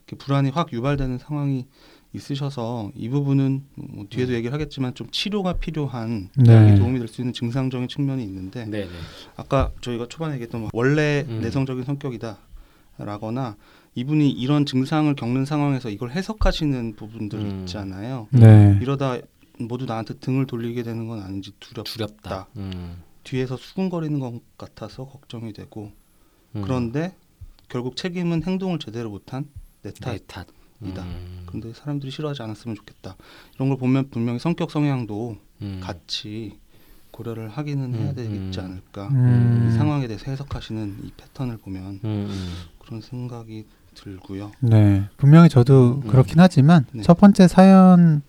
이렇게 0.08 0.16
불안이 0.18 0.50
확 0.50 0.72
유발되는 0.74 1.18
상황이 1.18 1.66
있으셔서 2.14 2.92
이 2.94 3.08
부분은 3.08 3.64
뭐 3.76 4.06
뒤에도 4.10 4.34
얘기를 4.34 4.54
하겠지만 4.54 4.94
좀 4.96 5.08
치료가 5.12 5.54
필요한 5.54 6.30
네. 6.36 6.76
도움이 6.76 7.00
될 7.00 7.08
수 7.08 7.22
있는 7.22 7.32
증상적인 7.32 7.88
측면이 7.88 8.22
있는데 8.24 8.66
네, 8.66 8.82
네. 8.82 8.90
아까 9.38 9.72
저희가 9.80 10.08
초반에 10.10 10.34
얘기했던 10.34 10.60
뭐 10.62 10.70
원래 10.74 11.26
음. 11.30 11.40
내성적인 11.42 11.86
성격이다라거나 11.86 13.56
이분이 13.96 14.30
이런 14.30 14.66
증상을 14.66 15.14
겪는 15.16 15.46
상황에서 15.46 15.90
이걸 15.90 16.12
해석하시는 16.12 16.96
부분들이 16.98 17.44
음. 17.44 17.60
있잖아요. 17.62 18.28
네, 18.32 18.78
이러다 18.82 19.18
모두 19.67 19.86
나한테 19.86 20.15
등을 20.15 20.47
돌리게 20.47 20.84
되는 20.84 21.08
건 21.08 21.21
아닌지 21.21 21.52
두렵다. 21.60 21.91
두렵다. 21.91 22.47
음, 22.58 23.02
뒤에서 23.24 23.58
수군거리는 23.58 24.19
것 24.19 24.39
같아서 24.58 25.06
걱정이 25.06 25.54
되고 25.54 25.91
음. 26.56 26.62
그런데 26.63 27.15
결국 27.69 27.95
책임은 27.95 28.43
행동을 28.43 28.80
제대로 28.80 29.10
못한 29.10 29.47
내 29.82 29.91
탓. 29.91 30.12
내 30.12 30.19
탓. 30.28 30.47
이다. 30.84 31.04
음, 31.04 31.43
근데 31.45 31.71
사람들이 31.74 32.12
싫어하지 32.12 32.41
않았으면 32.41 32.76
좋겠다. 32.76 33.15
이런 33.54 33.69
걸 33.69 33.78
보면 33.78 34.10
분명히 34.10 34.39
성격 34.39 34.71
성향도 34.71 35.38
음. 35.62 35.80
같이 35.80 36.58
고려를 37.12 37.50
하기는 37.50 37.93
해야 37.93 38.10
음, 38.10 38.15
되지 38.15 38.60
음. 38.60 38.65
않을까. 38.65 39.10
음, 39.10 39.67
이 39.69 39.78
상황에 39.78 40.08
대해서 40.08 40.32
해석하시는 40.32 41.02
이 41.04 41.12
패턴을 41.15 41.58
보면. 41.58 42.00
그런 42.80 43.00
생각이 43.00 43.65
들고요. 43.93 44.52
네, 44.60 45.08
분명히 45.17 45.50
저도 45.50 46.02
음. 46.04 46.08
그렇긴 46.08 46.39
하지만 46.39 46.86
네. 46.91 47.04
첫 47.04 47.17
번째 47.17 47.47
사연 47.47 48.21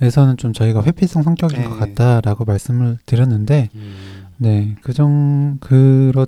에서는 0.00 0.36
좀 0.36 0.52
저희가 0.52 0.82
회피성 0.82 1.22
성격인 1.22 1.58
네. 1.62 1.68
것 1.68 1.78
같다라고 1.78 2.44
말씀을 2.44 2.98
드렸는데, 3.06 3.70
음. 3.74 4.26
네, 4.38 4.76
그 4.82 4.92
정 4.92 5.58
그렇 5.60 6.26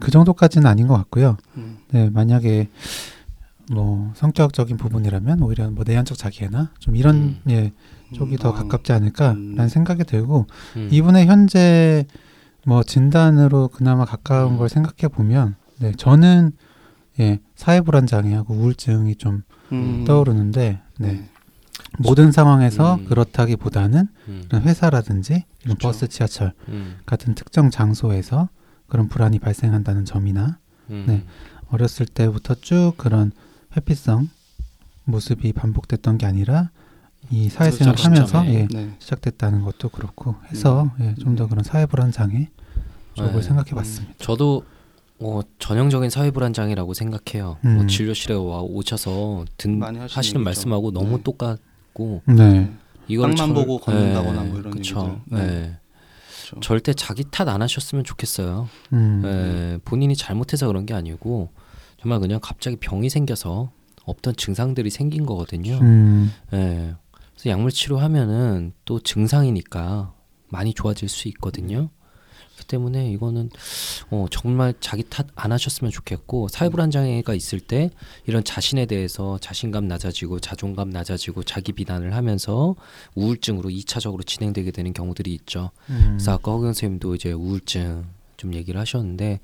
그 0.00 0.10
정도까지는 0.10 0.66
아닌 0.66 0.88
것 0.88 0.94
같고요. 0.94 1.36
음, 1.56 1.78
네, 1.92 2.10
만약에 2.10 2.68
뭐 3.72 4.12
성격적인 4.16 4.76
부분이라면 4.76 5.40
오히려 5.42 5.70
뭐 5.70 5.84
내향적 5.86 6.18
자기애나 6.18 6.70
좀 6.80 6.96
이런 6.96 7.16
음. 7.16 7.40
예 7.50 7.72
쪽이 8.12 8.34
음, 8.34 8.38
더 8.38 8.50
아, 8.50 8.52
가깝지 8.52 8.92
않을까라는 8.92 9.58
음. 9.60 9.68
생각이 9.68 10.04
들고 10.04 10.46
음. 10.76 10.88
이분의 10.90 11.26
현재 11.26 12.06
뭐 12.66 12.82
진단으로 12.82 13.68
그나마 13.68 14.04
가까운 14.04 14.54
음. 14.54 14.58
걸 14.58 14.68
생각해 14.68 15.08
보면 15.12 15.54
네 15.78 15.92
저는 15.96 16.52
예 17.20 17.38
사회 17.54 17.80
불안 17.80 18.06
장애하고 18.06 18.52
우울증이 18.54 19.14
좀 19.16 19.42
음, 19.72 20.04
떠오르는데 20.06 20.80
네, 20.98 21.12
네. 21.12 21.28
모든 21.98 22.32
상황에서 22.32 22.96
음. 22.96 23.04
그렇다기보다는 23.06 24.08
음. 24.28 24.44
그런 24.48 24.62
회사라든지 24.62 25.44
이런 25.62 25.76
그쵸. 25.76 25.88
버스 25.88 26.08
지하철 26.08 26.52
음. 26.68 26.96
같은 27.06 27.34
특정 27.34 27.70
장소에서 27.70 28.48
그런 28.86 29.08
불안이 29.08 29.38
발생한다는 29.38 30.04
점이나 30.04 30.58
음. 30.90 31.04
네. 31.06 31.24
어렸을 31.68 32.06
때부터 32.06 32.54
쭉 32.56 32.94
그런 32.96 33.32
회피성 33.76 34.28
모습이 35.04 35.52
반복됐던 35.52 36.18
게 36.18 36.26
아니라 36.26 36.70
이 37.30 37.48
사회생활 37.48 37.94
그렇죠, 37.94 38.10
하면서. 38.10 38.46
예, 38.46 38.68
네. 38.70 38.94
시작됐다는 38.98 39.62
것도 39.62 39.88
그렇고 39.88 40.34
해서 40.50 40.90
예, 41.00 41.14
좀더 41.14 41.44
음. 41.44 41.48
그런 41.48 41.64
사회 41.64 41.86
불안 41.86 42.12
장애 42.12 42.50
쪽을 43.14 43.32
네. 43.32 43.42
생각해봤습니다. 43.42 44.14
저도 44.18 44.64
어, 45.20 45.40
전형적인 45.58 46.10
사회불안장애라고 46.10 46.92
생각해요. 46.92 47.56
음. 47.64 47.76
뭐 47.76 47.86
진료실에 47.86 48.34
와 48.34 48.60
오셔서 48.60 49.44
든 49.56 49.80
하시는. 49.82 50.42
말씀하고 50.42 50.90
너무 50.90 51.18
네. 51.18 51.22
똑같 51.22 51.58
고 51.94 52.22
네, 52.26 52.70
이걸 53.08 53.34
땅만 53.34 53.54
보고 53.54 53.78
걷는다거나 53.78 54.42
뭐 54.42 54.58
이런 54.58 54.72
그쵸. 54.72 55.20
얘기들. 55.30 55.38
네. 55.38 55.46
네. 55.46 55.78
그렇죠. 56.46 56.60
절대 56.60 56.92
자기 56.92 57.24
탓 57.30 57.48
안 57.48 57.62
하셨으면 57.62 58.04
좋겠어요. 58.04 58.68
음, 58.92 59.22
예, 59.24 59.78
본인이 59.84 60.14
잘못해서 60.16 60.66
그런 60.66 60.84
게 60.84 60.92
아니고 60.92 61.50
정말 62.00 62.20
그냥 62.20 62.40
갑자기 62.42 62.76
병이 62.76 63.08
생겨서 63.08 63.70
없던 64.04 64.36
증상들이 64.36 64.90
생긴 64.90 65.24
거거든요. 65.24 65.78
음, 65.80 66.30
예. 66.52 66.94
그래서 67.32 67.48
약물 67.50 67.70
치료하면은 67.70 68.72
또 68.84 69.00
증상이니까 69.00 70.12
많이 70.50 70.74
좋아질 70.74 71.08
수 71.08 71.28
있거든요. 71.28 71.88
그렇기 72.54 72.66
때문에 72.66 73.10
이거는 73.10 73.50
어, 74.10 74.26
정말 74.30 74.74
자기 74.80 75.02
탓 75.02 75.24
안 75.36 75.52
하셨으면 75.52 75.90
좋겠고 75.90 76.48
사회 76.48 76.68
불안 76.68 76.90
장애가 76.90 77.34
있을 77.34 77.60
때 77.60 77.90
이런 78.26 78.44
자신에 78.44 78.86
대해서 78.86 79.38
자신감 79.38 79.88
낮아지고 79.88 80.40
자존감 80.40 80.90
낮아지고 80.90 81.42
자기 81.42 81.72
비난을 81.72 82.14
하면서 82.14 82.74
우울증으로 83.14 83.70
이차적으로 83.70 84.22
진행되게 84.22 84.70
되는 84.70 84.92
경우들이 84.92 85.32
있죠. 85.34 85.70
음. 85.90 86.14
그래서 86.16 86.32
아까 86.32 86.52
허경 86.52 86.68
선생님도 86.68 87.14
이제 87.16 87.32
우울증 87.32 88.06
좀 88.36 88.54
얘기를 88.54 88.80
하셨는데 88.80 89.40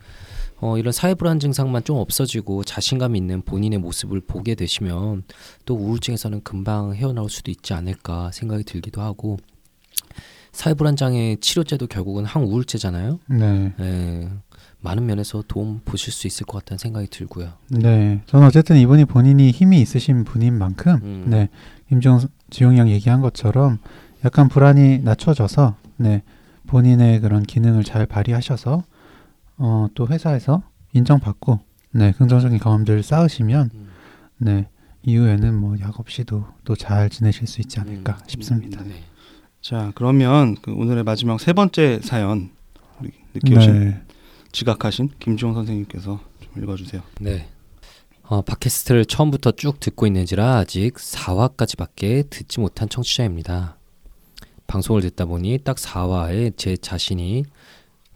어, 0.61 0.79
이런 0.79 0.93
사회 0.93 1.15
불안 1.15 1.41
증상만 1.41 1.85
좀 1.85 1.97
없어지고 1.97 2.65
자신감 2.65 3.17
있는 3.17 3.43
본인의 3.43 3.79
모습을 3.79 4.21
보게 4.21 4.55
되시면 4.55 5.25
또 5.65 5.75
우울증에서는 5.75 6.43
금방 6.43 6.95
헤어나올 6.95 7.31
수도 7.31 7.51
있지 7.51 7.73
않을까 7.73 8.31
생각이 8.33 8.65
들기도 8.65 9.01
하고 9.01 9.39
사회 10.53 10.75
불안 10.75 10.97
장애 10.97 11.37
치료제도 11.41 11.87
결국은 11.87 12.25
항우울제잖아요. 12.25 13.21
네. 13.29 13.73
예, 13.81 14.29
많은 14.81 15.07
면에서 15.07 15.43
도움 15.47 15.81
보실 15.85 16.13
수 16.13 16.27
있을 16.27 16.47
것 16.47 16.59
같다는 16.59 16.79
생각이 16.79 17.07
들고요. 17.09 17.53
네. 17.69 18.21
저는 18.27 18.47
어쨌든 18.47 18.77
이분이 18.77 19.05
본인이 19.07 19.51
힘이 19.51 19.81
있으신 19.81 20.25
분인 20.25 20.59
만큼, 20.59 20.99
음. 21.03 21.25
네. 21.29 21.49
김종, 21.89 22.21
지용이 22.51 22.79
형 22.79 22.89
얘기한 22.89 23.21
것처럼 23.21 23.79
약간 24.25 24.49
불안이 24.49 24.99
낮춰져서, 25.01 25.77
네. 25.99 26.23
본인의 26.67 27.21
그런 27.21 27.43
기능을 27.43 27.85
잘 27.85 28.07
발휘하셔서, 28.07 28.83
어, 29.59 29.87
또 29.95 30.09
회사에서 30.09 30.63
인정받고, 30.93 31.61
네. 31.93 32.13
긍정적인 32.13 32.59
경험들을 32.59 33.03
쌓으시면, 33.03 33.71
음. 33.75 33.89
네. 34.39 34.69
이후에는 35.03 35.55
뭐 35.55 35.77
약 35.81 35.99
없이도 35.99 36.45
또 36.65 36.77
잘 36.77 37.09
지내실 37.09 37.47
수 37.47 37.61
있지 37.63 37.81
않을까 37.81 38.13
음. 38.13 38.29
싶습니다. 38.29 38.83
네. 38.85 38.95
자 39.61 39.93
그러면 39.95 40.57
그 40.63 40.73
오늘의 40.73 41.05
마지막 41.05 41.39
세 41.41 41.53
번째 41.53 42.01
사연 42.03 42.51
우리 43.01 43.11
늦게 43.35 43.57
오신 43.57 43.81
네. 43.91 44.03
지각하신 44.53 45.11
김지용 45.21 45.55
선생님께서 45.55 46.21
좀 46.41 46.63
읽어주세요. 46.63 47.03
네. 47.21 47.49
어, 48.23 48.43
팟캐스트를 48.43 49.05
처음부터 49.05 49.53
쭉 49.53 49.81
듣고 49.81 50.07
있는지라 50.07 50.59
아직 50.59 50.95
4화까지밖에 50.95 52.31
듣지 52.31 52.61
못한 52.61 52.89
청취자입니다. 52.89 53.77
방송을 54.67 55.03
듣다 55.03 55.25
보니 55.27 55.59
딱 55.65 55.77
4화에 55.77 56.57
제 56.57 56.77
자신이 56.77 57.45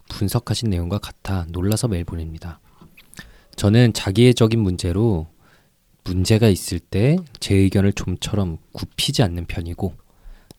분석하신 0.09 0.69
내용과 0.69 0.99
같아 0.99 1.45
놀라서 1.49 1.87
메일 1.89 2.05
보냅니다. 2.05 2.59
저는 3.55 3.93
자기애적인 3.93 4.59
문제로 4.59 5.27
문제가 6.05 6.47
있을 6.47 6.79
때 6.79 7.17
제 7.39 7.55
의견을 7.55 7.93
좀처럼 7.93 8.57
굽히지 8.71 9.21
않는 9.23 9.45
편이고 9.45 9.93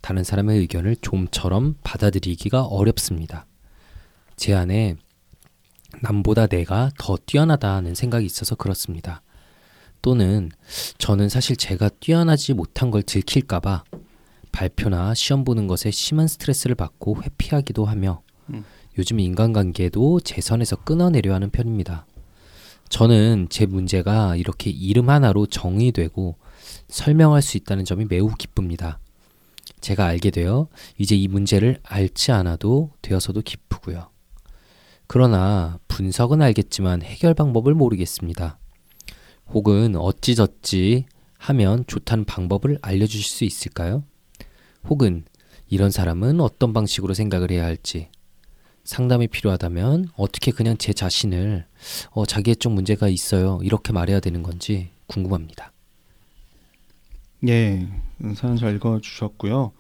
다른 0.07 0.23
사람의 0.23 0.61
의견을 0.61 0.95
좀처럼 1.03 1.75
받아들이기가 1.83 2.63
어렵습니다. 2.63 3.45
제 4.37 4.55
안에 4.55 4.95
남보다 6.01 6.47
내가 6.47 6.91
더 6.97 7.17
뛰어나다는 7.17 7.97
생각이 7.97 8.25
있어서 8.25 8.55
그렇습니다. 8.55 9.21
또는 10.03 10.53
저는 10.99 11.29
사실 11.29 11.57
제가 11.57 11.89
뛰어나지 11.89 12.55
못한 12.55 12.93
걸 12.93 13.03
들킬까봐 13.03 13.83
발표나 14.53 15.13
시험 15.15 15.43
보는 15.43 15.67
것에 15.67 15.91
심한 15.91 16.29
스트레스를 16.29 16.77
받고 16.77 17.25
회피하기도 17.25 17.85
하며 17.85 18.23
음. 18.51 18.65
요즘 18.99 19.19
인간관계도 19.19 20.21
제 20.21 20.41
선에서 20.41 20.77
끊어내려 20.77 21.35
하는 21.35 21.51
편입니다. 21.51 22.07
저는 22.91 23.49
제 23.51 23.67
문제가 23.67 24.37
이렇게 24.37 24.71
이름 24.71 25.11
하나로 25.11 25.47
정의되고 25.47 26.37
설명할 26.87 27.43
수 27.43 27.57
있다는 27.57 27.85
점이 27.85 28.05
매우 28.09 28.33
기쁩니다. 28.37 29.01
제가 29.87 30.05
알게 30.05 30.33
되어 30.33 30.67
이제 30.99 31.15
이 31.15 31.29
문제를 31.29 31.79
앓지 31.85 32.33
않아도 32.33 32.91
되어서도 33.03 33.43
기쁘고요. 33.43 34.11
그러나 35.07 35.79
분석은 35.87 36.43
알겠지만 36.43 37.03
해결 37.03 37.35
방법을 37.35 37.73
모르겠습니다. 37.75 38.59
혹은 39.51 39.95
어찌저찌 39.95 41.07
하면 41.39 41.85
좋다는 41.87 42.25
방법을 42.25 42.79
알려주실 42.83 43.23
수 43.23 43.45
있을까요? 43.45 44.03
혹은 44.89 45.25
이런 45.69 45.93
사람은 45.93 46.41
어떤 46.41 46.73
방식으로 46.73 47.15
생각을 47.15 47.53
해야 47.53 47.65
할지 47.65 48.09
상담이 48.83 49.29
필요하다면 49.29 50.09
어떻게 50.17 50.51
그냥 50.51 50.77
제 50.79 50.93
자신을 50.93 51.65
어, 52.11 52.27
자기애적 52.27 52.73
문제가 52.73 53.07
있어요 53.09 53.61
이렇게 53.63 53.93
말해야 53.93 54.19
되는 54.19 54.43
건지 54.43 54.91
궁금합니다. 55.07 55.76
예, 57.47 57.89
사연 58.35 58.57
잘 58.57 58.75
읽어주셨고요. 58.77 59.73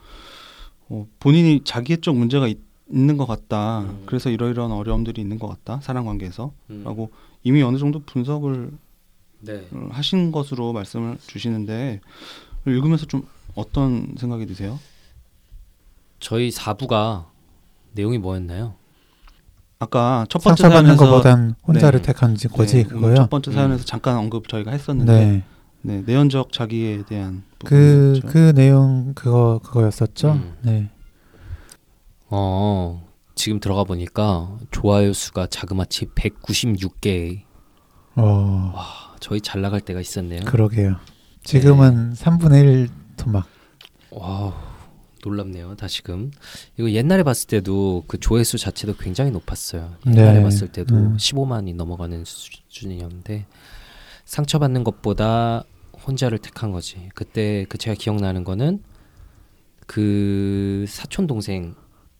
어, 0.88 1.06
본인이 1.18 1.62
자기의 1.64 2.00
쪽 2.00 2.16
문제가 2.16 2.46
있, 2.48 2.58
는것 2.88 3.26
같다. 3.26 3.80
음. 3.80 4.02
그래서 4.06 4.30
이러이러한 4.30 4.70
어려움들이 4.70 5.20
있는 5.20 5.40
것 5.40 5.48
같다. 5.48 5.80
사람 5.82 6.06
관계에서. 6.06 6.52
음. 6.70 6.82
라고 6.84 7.10
이미 7.42 7.62
어느 7.62 7.78
정도 7.78 7.98
분석을 8.00 8.70
네. 9.40 9.66
어, 9.72 9.88
하신 9.90 10.30
것으로 10.30 10.72
말씀을 10.72 11.18
주시는데 11.26 12.00
읽으면서 12.64 13.06
좀 13.06 13.26
어떤 13.56 14.14
생각이 14.16 14.46
드세요? 14.46 14.78
저희 16.20 16.50
4부가 16.50 17.26
내용이 17.92 18.18
뭐였나요? 18.18 18.74
아까 19.78 20.24
첫 20.28 20.42
번째 20.42 20.68
사연에서 20.68 20.96
것보단 20.96 21.54
혼자를 21.66 22.00
네. 22.00 22.06
택한 22.06 22.34
지 22.34 22.48
거지 22.48 22.76
네, 22.76 22.84
오늘 22.84 22.94
그거요. 22.94 23.14
첫 23.16 23.30
번째 23.30 23.50
음. 23.50 23.54
사연에서 23.54 23.84
잠깐 23.84 24.16
언급 24.16 24.48
저희가 24.48 24.70
했었는데 24.70 25.42
네. 25.86 25.98
네, 25.98 26.02
내연적 26.04 26.52
자기에 26.52 27.04
대한 27.06 27.44
그, 27.64 28.14
부분이었죠. 28.14 28.28
그 28.28 28.52
내용 28.54 29.14
그거 29.14 29.60
그거였었죠. 29.62 30.32
음. 30.32 30.54
네. 30.62 30.90
어, 32.28 33.08
지금 33.36 33.60
들어가 33.60 33.84
보니까 33.84 34.58
좋아요 34.72 35.12
수가 35.12 35.46
자그마치 35.46 36.06
196개. 36.06 37.42
어, 38.16 38.74
저희 39.20 39.40
잘 39.40 39.60
나갈 39.60 39.80
때가 39.80 40.00
있었네요. 40.00 40.40
그러게요. 40.44 40.96
지금은 41.44 42.10
네. 42.10 42.24
3분의 42.24 42.62
1 42.64 42.88
토막. 43.16 43.46
와, 44.10 44.54
놀랍네요. 45.24 45.76
다시금 45.76 46.32
이거 46.78 46.90
옛날에 46.90 47.22
봤을 47.22 47.46
때도 47.46 48.04
그 48.08 48.18
조회수 48.18 48.58
자체도 48.58 48.96
굉장히 48.96 49.30
높았어요. 49.30 49.94
옛날에 50.06 50.38
네. 50.38 50.42
봤을 50.42 50.68
때도 50.68 50.96
음. 50.96 51.16
15만이 51.16 51.76
넘어가는 51.76 52.24
수준이었는데 52.24 53.46
상처받는 54.24 54.82
것보다 54.82 55.64
혼자를 56.06 56.38
택한 56.38 56.70
거지. 56.72 57.08
그때 57.14 57.66
그 57.68 57.78
제가 57.78 57.94
기억나는 57.98 58.44
거는 58.44 58.82
그 59.86 60.84
사촌 60.88 61.26
동생 61.26 61.74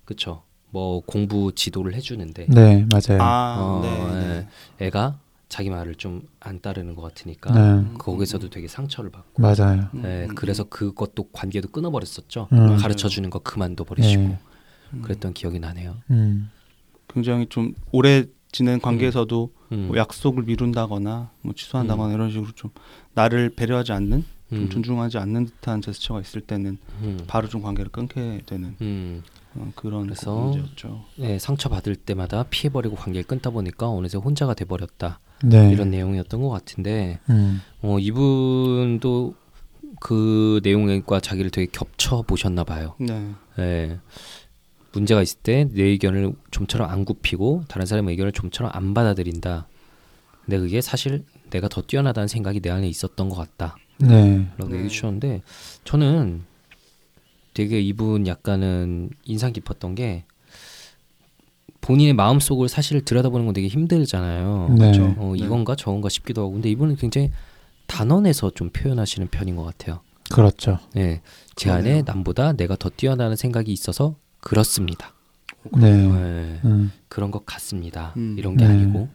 그쵸? 0.04 0.42
뭐 0.70 1.00
공부 1.00 1.52
지도를 1.54 1.94
해주는데 1.94 2.46
네, 2.48 2.86
맞아요. 2.90 3.22
아, 3.22 3.56
어, 3.58 3.80
네, 3.82 4.46
네. 4.78 4.86
애가 4.86 5.18
자기 5.48 5.70
말을 5.70 5.94
좀 5.94 6.22
안 6.46 6.60
따르는 6.60 6.94
것 6.94 7.02
같으니까 7.02 7.52
네, 7.52 7.84
거기서도 7.98 8.50
되게 8.50 8.68
상처를 8.68 9.10
받고 9.10 9.42
맞아요. 9.42 9.88
음, 9.94 10.02
네, 10.02 10.26
음, 10.28 10.34
그래서 10.36 10.62
그것도 10.64 11.30
관계도 11.32 11.68
끊어버렸었죠. 11.68 12.48
음. 12.52 12.76
가르쳐 12.76 13.08
주는 13.08 13.28
거 13.30 13.40
그만둬 13.40 13.82
버리시고 13.82 14.22
네. 14.22 14.38
음. 14.94 15.02
그랬던 15.02 15.34
기억이 15.34 15.58
나네요. 15.58 15.96
음, 16.10 16.50
굉장히 17.08 17.46
좀 17.48 17.74
오래 17.90 18.24
지낸 18.52 18.80
관계에서도 18.80 19.52
음. 19.72 19.86
뭐 19.88 19.96
약속을 19.96 20.44
미룬다거나 20.44 21.30
뭐 21.42 21.52
취소한다거나 21.52 22.14
이런 22.14 22.30
식으로 22.30 22.52
좀 22.52 22.70
나를 23.16 23.50
배려하지 23.50 23.92
않는 23.92 24.24
좀 24.50 24.58
음. 24.58 24.68
존중하지 24.70 25.18
않는 25.18 25.46
듯한 25.46 25.80
제스처가 25.82 26.20
있을 26.20 26.40
때는 26.42 26.78
음. 27.02 27.18
바로 27.26 27.48
좀 27.48 27.62
관계를 27.62 27.90
끊게 27.90 28.42
되는 28.46 28.76
음. 28.80 29.22
어, 29.54 29.72
그런 29.74 30.04
그래서 30.04 30.38
문제였죠. 30.38 31.04
네, 31.16 31.38
상처 31.38 31.68
받을 31.68 31.96
때마다 31.96 32.44
피해 32.50 32.70
버리고 32.70 32.94
관계를 32.94 33.26
끊다 33.26 33.50
보니까 33.50 33.88
어느새 33.88 34.18
혼자가 34.18 34.54
돼 34.54 34.64
버렸다. 34.66 35.18
네. 35.42 35.72
이런 35.72 35.90
내용이었던 35.90 36.40
것 36.40 36.50
같은데 36.50 37.18
음, 37.30 37.60
어, 37.82 37.98
이분도 37.98 39.34
그 39.98 40.60
내용과 40.62 41.20
자기를 41.20 41.50
되게 41.50 41.68
겹쳐 41.72 42.22
보셨나 42.22 42.64
봐요. 42.64 42.94
네. 43.00 43.32
예. 43.58 43.98
문제가 44.92 45.22
있을 45.22 45.38
때 45.42 45.64
내 45.72 45.82
의견을 45.84 46.34
좀처럼 46.50 46.88
안 46.90 47.04
굽히고 47.04 47.64
다른 47.68 47.86
사람의 47.86 48.12
의견을 48.12 48.32
좀처럼 48.32 48.70
안 48.74 48.94
받아들인다. 48.94 49.66
근데 50.44 50.58
그게 50.58 50.80
사실 50.80 51.24
내가 51.50 51.68
더 51.68 51.82
뛰어나다는 51.82 52.28
생각이 52.28 52.60
내 52.60 52.70
안에 52.70 52.88
있었던 52.88 53.28
것 53.28 53.36
같다. 53.36 53.76
네. 53.98 54.46
라고 54.58 54.70
네. 54.70 54.76
얘기해 54.76 54.88
주셨는데 54.88 55.42
저는 55.84 56.44
되게 57.54 57.80
이분 57.80 58.26
약간은 58.26 59.10
인상 59.24 59.52
깊었던 59.52 59.94
게 59.94 60.24
본인의 61.80 62.14
마음속을 62.14 62.68
사실 62.68 63.04
들여다보는 63.04 63.46
건 63.46 63.54
되게 63.54 63.68
힘들잖아요. 63.68 64.68
네. 64.70 64.76
그렇죠. 64.76 65.14
어, 65.18 65.32
네. 65.36 65.44
이건가 65.44 65.76
저건가 65.76 66.08
싶기도 66.08 66.42
하고 66.42 66.52
근데 66.52 66.68
이분은 66.70 66.96
굉장히 66.96 67.30
단언해서 67.86 68.50
좀 68.50 68.70
표현하시는 68.70 69.28
편인 69.28 69.56
것 69.56 69.62
같아요. 69.64 70.00
그렇죠. 70.30 70.80
네, 70.94 71.22
제. 71.54 71.70
안에 71.70 72.02
남보다 72.02 72.54
내가 72.54 72.74
더 72.74 72.90
뛰어나는 72.90 73.36
생각이 73.36 73.72
있어서 73.72 74.16
그렇습니다. 74.40 75.14
네. 75.72 75.90
네, 75.90 76.60
음, 76.64 76.92
그런 77.08 77.30
것 77.30 77.46
같습니다. 77.46 78.12
음. 78.16 78.34
이런 78.36 78.56
게 78.56 78.66
네. 78.66 78.72
아니고 78.72 79.08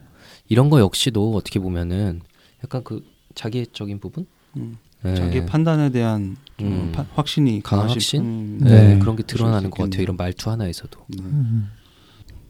이런 0.52 0.68
거 0.68 0.80
역시도 0.80 1.34
어떻게 1.34 1.58
보면은 1.58 2.20
약간 2.62 2.84
그 2.84 3.02
자기애적인 3.34 4.00
부분, 4.00 4.26
음. 4.58 4.76
네. 5.02 5.14
자기의 5.14 5.46
판단에 5.46 5.88
대한 5.90 6.36
좀 6.58 6.68
음. 6.68 6.92
파- 6.94 7.06
확신이 7.14 7.62
강하신 7.62 7.94
확신? 7.94 8.22
분- 8.22 8.68
네, 8.68 8.88
네. 8.94 8.98
그런 8.98 9.16
게 9.16 9.22
드러나는 9.22 9.70
것 9.70 9.82
같아요. 9.84 10.02
이런 10.02 10.16
말투 10.18 10.50
하나에서도. 10.50 11.00
네. 11.08 11.22
음. 11.24 11.68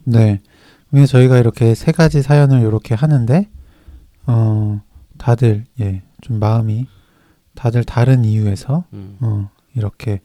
네. 0.03 0.41
왜 0.91 1.05
저희가 1.05 1.37
이렇게 1.39 1.73
세 1.75 1.91
가지 1.93 2.21
사연을 2.21 2.59
이렇게 2.61 2.93
하는데 2.93 3.49
어 4.27 4.81
다들 5.17 5.65
예 5.79 6.03
좀 6.21 6.39
마음이 6.39 6.87
다들 7.55 7.83
다른 7.83 8.23
이유에서 8.25 8.85
음. 8.93 9.17
어 9.21 9.49
이렇게 9.75 10.21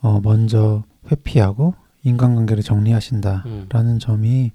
어 0.00 0.20
먼저 0.22 0.84
회피하고 1.10 1.74
인간관계를 2.02 2.62
정리하신다라는 2.62 3.94
음. 3.94 3.98
점이 3.98 4.52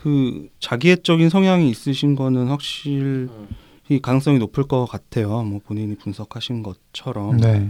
그 0.00 0.48
자기애적인 0.60 1.28
성향이 1.28 1.68
있으신 1.68 2.16
거는 2.16 2.46
확실히 2.46 3.28
가능성이 4.00 4.38
높을 4.38 4.64
것 4.64 4.86
같아요. 4.86 5.42
뭐 5.42 5.60
본인이 5.62 5.94
분석하신 5.94 6.62
것처럼. 6.62 7.36
네 7.36 7.68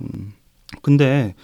음. 0.00 0.32
근데 0.80 1.34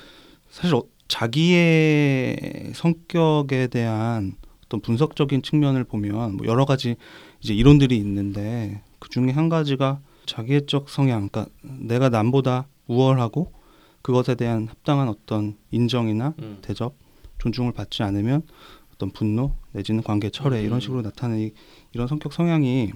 사실 0.49 0.77
어- 0.77 0.85
자기의 1.09 2.73
성격에 2.75 3.67
대한 3.67 4.37
어떤 4.65 4.81
분석적인 4.81 5.43
측면을 5.43 5.85
보면 5.85 6.39
뭐 6.39 6.47
여러 6.47 6.65
가지 6.65 6.97
이제 7.43 7.53
이론들이 7.53 7.95
있는데 7.99 8.81
그 9.01 9.11
중에 9.11 9.31
한 9.31 9.51
가지가 9.51 10.01
자기애적 10.25 10.89
성향, 10.89 11.29
그러니까 11.29 11.53
내가 11.63 12.09
남보다 12.09 12.67
우월하고 12.87 13.53
그것에 14.01 14.37
대한 14.37 14.69
합당한 14.69 15.09
어떤 15.09 15.59
인정이나 15.71 16.33
음. 16.39 16.59
대접, 16.63 16.95
존중을 17.41 17.73
받지 17.73 18.03
않으면 18.03 18.41
어떤 18.95 19.11
분노 19.11 19.55
내지는 19.75 20.03
관계 20.03 20.31
철회 20.31 20.61
음. 20.61 20.65
이런 20.65 20.81
식으로 20.81 21.03
나타나는 21.03 21.41
이- 21.43 21.53
이런 21.93 22.07
성격 22.09 22.33
성향이 22.33 22.93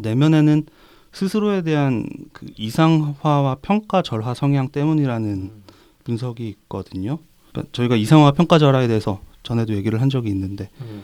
내면에는 0.00 0.66
스스로에 1.12 1.62
대한 1.62 2.06
그 2.32 2.46
이상화와 2.56 3.56
평가 3.62 4.02
절하 4.02 4.34
성향 4.34 4.68
때문이라는 4.68 5.28
음. 5.28 5.62
분석이 6.04 6.48
있거든요. 6.48 7.18
그러니까 7.50 7.70
저희가 7.72 7.96
이상화 7.96 8.32
평가 8.32 8.58
절하에 8.58 8.88
대해서 8.88 9.20
전에도 9.42 9.74
얘기를 9.74 10.00
한 10.00 10.10
적이 10.10 10.30
있는데 10.30 10.70
음. 10.80 11.02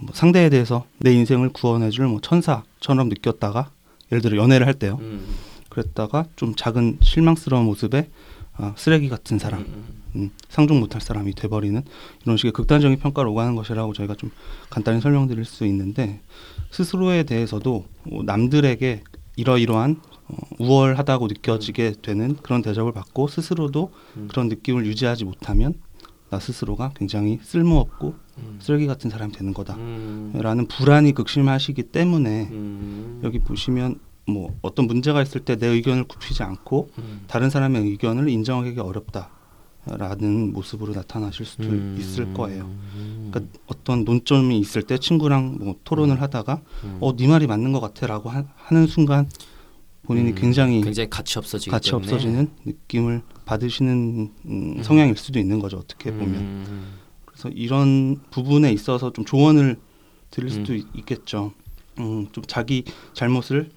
뭐 0.00 0.10
상대에 0.14 0.48
대해서 0.48 0.86
내 0.98 1.12
인생을 1.12 1.50
구원해줄 1.50 2.06
뭐 2.06 2.20
천사처럼 2.20 3.08
느꼈다가 3.08 3.70
예를 4.12 4.22
들어 4.22 4.36
연애를 4.40 4.66
할 4.66 4.74
때요. 4.74 4.98
음. 5.00 5.26
그랬다가 5.68 6.26
좀 6.36 6.54
작은 6.54 6.98
실망스러운 7.02 7.64
모습에 7.66 8.08
아, 8.58 8.72
쓰레기 8.78 9.08
같은 9.10 9.38
사람, 9.38 9.66
음. 10.16 10.22
음, 10.22 10.30
상종 10.48 10.80
못할 10.80 11.00
사람이 11.00 11.34
돼버리는 11.34 11.80
이런 12.24 12.36
식의 12.36 12.52
극단적인 12.52 12.98
평가를 12.98 13.30
오가는 13.30 13.54
것이라고 13.54 13.92
저희가 13.92 14.14
좀 14.14 14.30
간단히 14.70 15.00
설명드릴 15.00 15.44
수 15.44 15.66
있는데 15.66 16.20
스스로에 16.70 17.22
대해서도 17.24 17.84
뭐 18.04 18.22
남들에게 18.24 19.02
이러이러한 19.36 20.00
어, 20.28 20.36
우월하다고 20.58 21.28
느껴지게 21.28 21.94
되는 22.02 22.36
그런 22.42 22.62
대접을 22.62 22.92
받고 22.92 23.28
스스로도 23.28 23.92
음. 24.16 24.28
그런 24.28 24.48
느낌을 24.48 24.86
유지하지 24.86 25.24
못하면 25.24 25.74
나 26.30 26.40
스스로가 26.40 26.92
굉장히 26.96 27.38
쓸모없고 27.42 28.14
음. 28.38 28.58
쓰레기 28.60 28.86
같은 28.86 29.10
사람이 29.10 29.32
되는 29.32 29.50
음. 29.52 30.32
거다라는 30.32 30.66
불안이 30.66 31.12
극심하시기 31.12 31.82
때문에 31.84 32.48
음. 32.50 33.20
여기 33.22 33.38
보시면 33.38 34.00
뭐 34.26 34.56
어떤 34.62 34.86
문제가 34.86 35.22
있을 35.22 35.42
때 35.42 35.56
내 35.56 35.68
의견을 35.68 36.04
굽히지 36.04 36.42
않고 36.42 36.88
음. 36.98 37.24
다른 37.28 37.48
사람의 37.48 37.82
의견을 37.82 38.28
인정하기 38.28 38.80
어렵다 38.80 39.30
라는 39.88 40.52
모습으로 40.52 40.92
나타나실 40.94 41.46
수도 41.46 41.64
음. 41.68 41.96
있을 41.98 42.34
거예요. 42.34 42.64
음. 42.64 43.28
그러니까 43.30 43.58
어떤 43.68 44.04
논점이 44.04 44.58
있을 44.58 44.82
때 44.82 44.98
친구랑 44.98 45.58
뭐 45.60 45.76
토론을 45.84 46.20
하다가 46.20 46.60
음. 46.84 46.98
어네 47.00 47.28
말이 47.28 47.46
맞는 47.46 47.70
것 47.72 47.78
같아라고 47.80 48.28
하, 48.28 48.44
는 48.72 48.86
순간 48.88 49.28
본인이 50.02 50.30
음. 50.30 50.34
굉장히 50.34 50.80
굉장히 50.80 51.08
가치 51.08 51.38
없어지기 51.38 51.70
가치 51.70 51.90
때문에 51.90 52.04
없어지는 52.06 52.48
느낌을 52.64 53.22
받으시는 53.44 54.30
음, 54.46 54.74
음. 54.78 54.82
성향일 54.82 55.16
수도 55.16 55.38
있는 55.38 55.60
거죠. 55.60 55.76
어떻게 55.78 56.10
보면 56.10 56.34
음. 56.34 56.94
그래서 57.24 57.48
이런 57.50 58.20
부분에 58.30 58.72
있어서 58.72 59.12
좀 59.12 59.24
조언을 59.24 59.76
드릴 60.30 60.50
수도 60.50 60.72
음. 60.72 60.78
있- 60.78 60.86
있겠죠. 60.96 61.52
음, 62.00 62.26
좀 62.32 62.42
자기 62.48 62.82
잘못을 63.14 63.70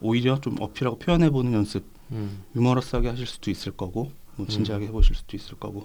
오히려 0.00 0.40
좀 0.40 0.54
어필하고 0.60 0.98
표현해 1.00 1.30
보는 1.30 1.52
연습 1.52 1.84
음. 2.12 2.42
유머러스하게 2.54 3.08
하실 3.08 3.26
수도 3.26 3.50
있을 3.50 3.72
거고 3.72 4.12
뭐 4.38 4.46
음. 4.46 4.48
진지하게 4.48 4.86
해보실 4.86 5.14
수도 5.14 5.36
있을 5.36 5.58
거고 5.58 5.84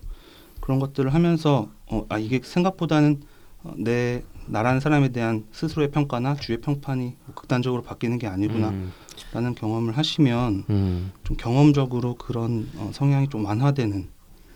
그런 0.61 0.79
것들을 0.79 1.13
하면서 1.13 1.69
어, 1.87 2.05
아 2.07 2.17
이게 2.17 2.39
생각보다는 2.41 3.21
어, 3.63 3.73
내 3.77 4.23
나라는 4.45 4.79
사람에 4.79 5.09
대한 5.09 5.45
스스로의 5.51 5.91
평가나 5.91 6.35
주의 6.35 6.59
평판이 6.61 7.15
극단적으로 7.35 7.81
바뀌는 7.81 8.19
게 8.19 8.27
아니구나라는 8.27 8.91
음. 9.35 9.55
경험을 9.55 9.97
하시면 9.97 10.65
음. 10.69 11.11
좀 11.23 11.35
경험적으로 11.35 12.15
그런 12.15 12.69
어, 12.77 12.91
성향이 12.93 13.29
좀 13.29 13.45
완화되는 13.45 14.07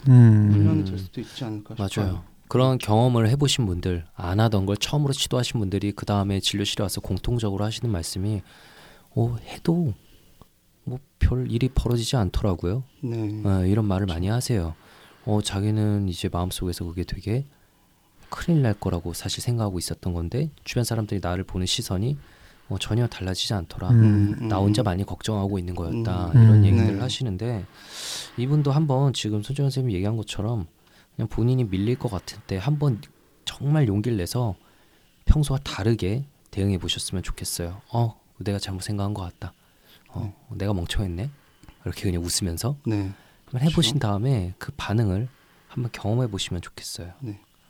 음. 0.08 0.50
훈련이 0.54 0.80
음. 0.82 0.86
될 0.86 1.00
수도 1.00 1.20
있지 1.20 1.44
않을까 1.44 1.76
싶어요. 1.88 2.06
맞아요. 2.06 2.24
그런 2.48 2.78
경험을 2.78 3.28
해보신 3.30 3.66
분들, 3.66 4.06
안 4.16 4.40
하던 4.40 4.66
걸 4.66 4.78
처음으로 4.78 5.12
시도하신 5.12 5.60
분들이 5.60 5.92
그 5.92 6.06
다음에 6.06 6.40
진료실에 6.40 6.82
와서 6.82 7.02
공통적으로 7.02 7.66
하시는 7.66 7.92
말씀이, 7.92 8.42
오 9.16 9.36
해도 9.40 9.94
뭐별 10.88 11.52
일이 11.52 11.70
벌어지지 11.70 12.16
않더라고요. 12.16 12.84
네. 13.02 13.44
어, 13.44 13.66
이런 13.66 13.86
말을 13.86 14.08
많이 14.08 14.28
하세요. 14.28 14.74
어 15.26 15.42
자기는 15.42 16.08
이제 16.08 16.30
마음속에서 16.32 16.86
그게 16.86 17.04
되게 17.04 17.46
큰일 18.30 18.62
날 18.62 18.74
거라고 18.74 19.14
사실 19.14 19.42
생각하고 19.42 19.78
있었던 19.78 20.14
건데 20.14 20.50
주변 20.64 20.84
사람들이 20.84 21.20
나를 21.22 21.44
보는 21.44 21.66
시선이 21.66 22.18
어, 22.70 22.78
전혀 22.78 23.08
달라지지 23.08 23.54
않더라. 23.54 23.90
음. 23.90 24.36
음, 24.42 24.48
나 24.48 24.58
혼자 24.58 24.84
많이 24.84 25.06
걱정하고 25.06 25.60
있는 25.60 25.76
거였다 25.76 26.32
음. 26.32 26.44
이런 26.44 26.50
음. 26.56 26.66
얘기들을 26.66 26.96
네. 26.96 27.02
하시는데 27.02 27.66
이분도 28.38 28.72
한번 28.72 29.14
지금 29.14 29.42
손정현 29.42 29.70
선생님이 29.70 29.96
얘기한 29.96 30.18
것처럼 30.18 30.68
그냥 31.16 31.28
본인이 31.28 31.64
밀릴 31.64 31.98
것 31.98 32.10
같을 32.10 32.40
때 32.48 32.58
한번 32.58 33.02
정말 33.46 33.88
용기를 33.88 34.18
내서 34.18 34.56
평소와 35.26 35.60
다르게 35.64 36.26
대응해 36.52 36.78
보셨으면 36.78 37.24
좋겠어요. 37.24 37.82
어 37.92 38.20
내가 38.38 38.60
잘못 38.60 38.82
생각한 38.82 39.14
것 39.14 39.24
같다. 39.24 39.54
어 40.20 40.56
내가 40.56 40.74
멍청했네. 40.74 41.30
이렇게 41.86 42.04
그냥 42.04 42.24
웃으면서 42.24 42.78
네. 42.86 43.12
한번 43.46 43.62
해보신 43.70 44.00
다음에 44.00 44.54
그 44.58 44.72
반응을 44.76 45.28
한번 45.68 45.92
경험해 45.92 46.28
보시면 46.28 46.62
좋겠어요. 46.62 47.14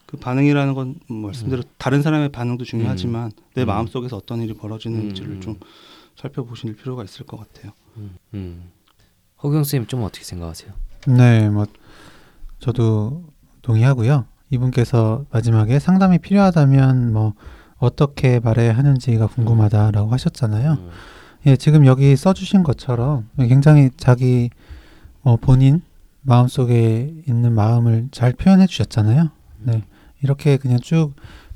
그 0.08 0.18
반응이라는 0.18 0.74
건 0.74 0.96
말씀대로 1.08 1.64
다른 1.78 2.02
사람의 2.02 2.30
반응도 2.30 2.64
중요하지만 2.64 3.32
내 3.54 3.64
음. 3.64 3.68
마음 3.68 3.88
속에서 3.88 4.16
어떤 4.16 4.42
일이 4.42 4.54
벌어지는지를 4.54 5.34
음. 5.34 5.42
좀 5.42 5.60
살펴보실 6.16 6.76
필요가 6.76 7.04
있을 7.04 7.26
것 7.26 7.38
같아요. 7.38 7.74
음, 7.98 8.16
음. 8.34 8.72
허경 9.44 9.64
선생님 9.64 9.88
좀 9.88 10.04
어떻게 10.04 10.24
생각하세요? 10.24 10.72
네, 11.08 11.50
뭐 11.50 11.66
저도 12.60 13.26
동의하고요. 13.62 14.26
이분께서 14.50 15.26
마지막에 15.30 15.78
상담이 15.78 16.20
필요하다면 16.20 17.14
뭐 17.14 17.34
어떻게 17.78 18.40
말해야 18.40 18.76
하는지가 18.76 19.28
궁금하다라고 19.28 20.10
하셨잖아요. 20.12 20.78
음, 21.48 21.52
예, 21.52 21.56
지금 21.56 21.86
여기 21.86 22.16
써주신 22.16 22.64
것처럼 22.64 23.30
굉장히 23.38 23.90
자기 23.96 24.50
어, 25.24 25.38
본인 25.38 25.82
마음속에 26.22 27.14
있는 27.28 27.54
마음을 27.54 28.10
잘 28.12 28.34
표현해 28.34 28.68
주셨잖아요. 28.68 29.30
네, 29.60 29.84
이렇게 30.22 30.58
그냥 30.58 30.80
쭉 30.82 31.14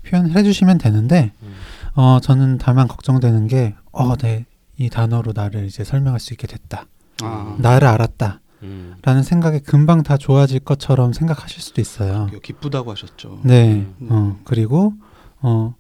표현해 0.08 0.44
주시면 0.44 0.78
되는데 0.78 1.34
음, 1.44 1.54
어, 1.96 2.20
저는 2.22 2.58
다만 2.58 2.88
걱정되는 2.88 3.48
게 3.48 3.76
어, 3.92 4.16
네, 4.16 4.46
이 4.78 4.90
단어로 4.90 5.34
나를 5.36 5.66
이제 5.66 5.84
설명할 5.84 6.20
수 6.22 6.34
있게 6.34 6.48
됐다. 6.48 6.86
아, 7.22 7.58
나를 7.60 7.88
알았다. 7.88 8.40
음, 8.64 8.96
라는 9.02 9.24
생각에 9.24 9.60
금방 9.60 10.04
다 10.04 10.18
좋아질 10.18 10.62
것처럼 10.62 11.14
생각하실 11.14 11.62
수도 11.62 11.82
있어요. 11.82 12.28
기쁘다고 12.42 12.92
하셨죠. 12.92 13.42
네. 13.44 13.86
음. 14.02 14.08
어, 14.10 14.40
그리고 14.46 14.94
어 15.42 15.76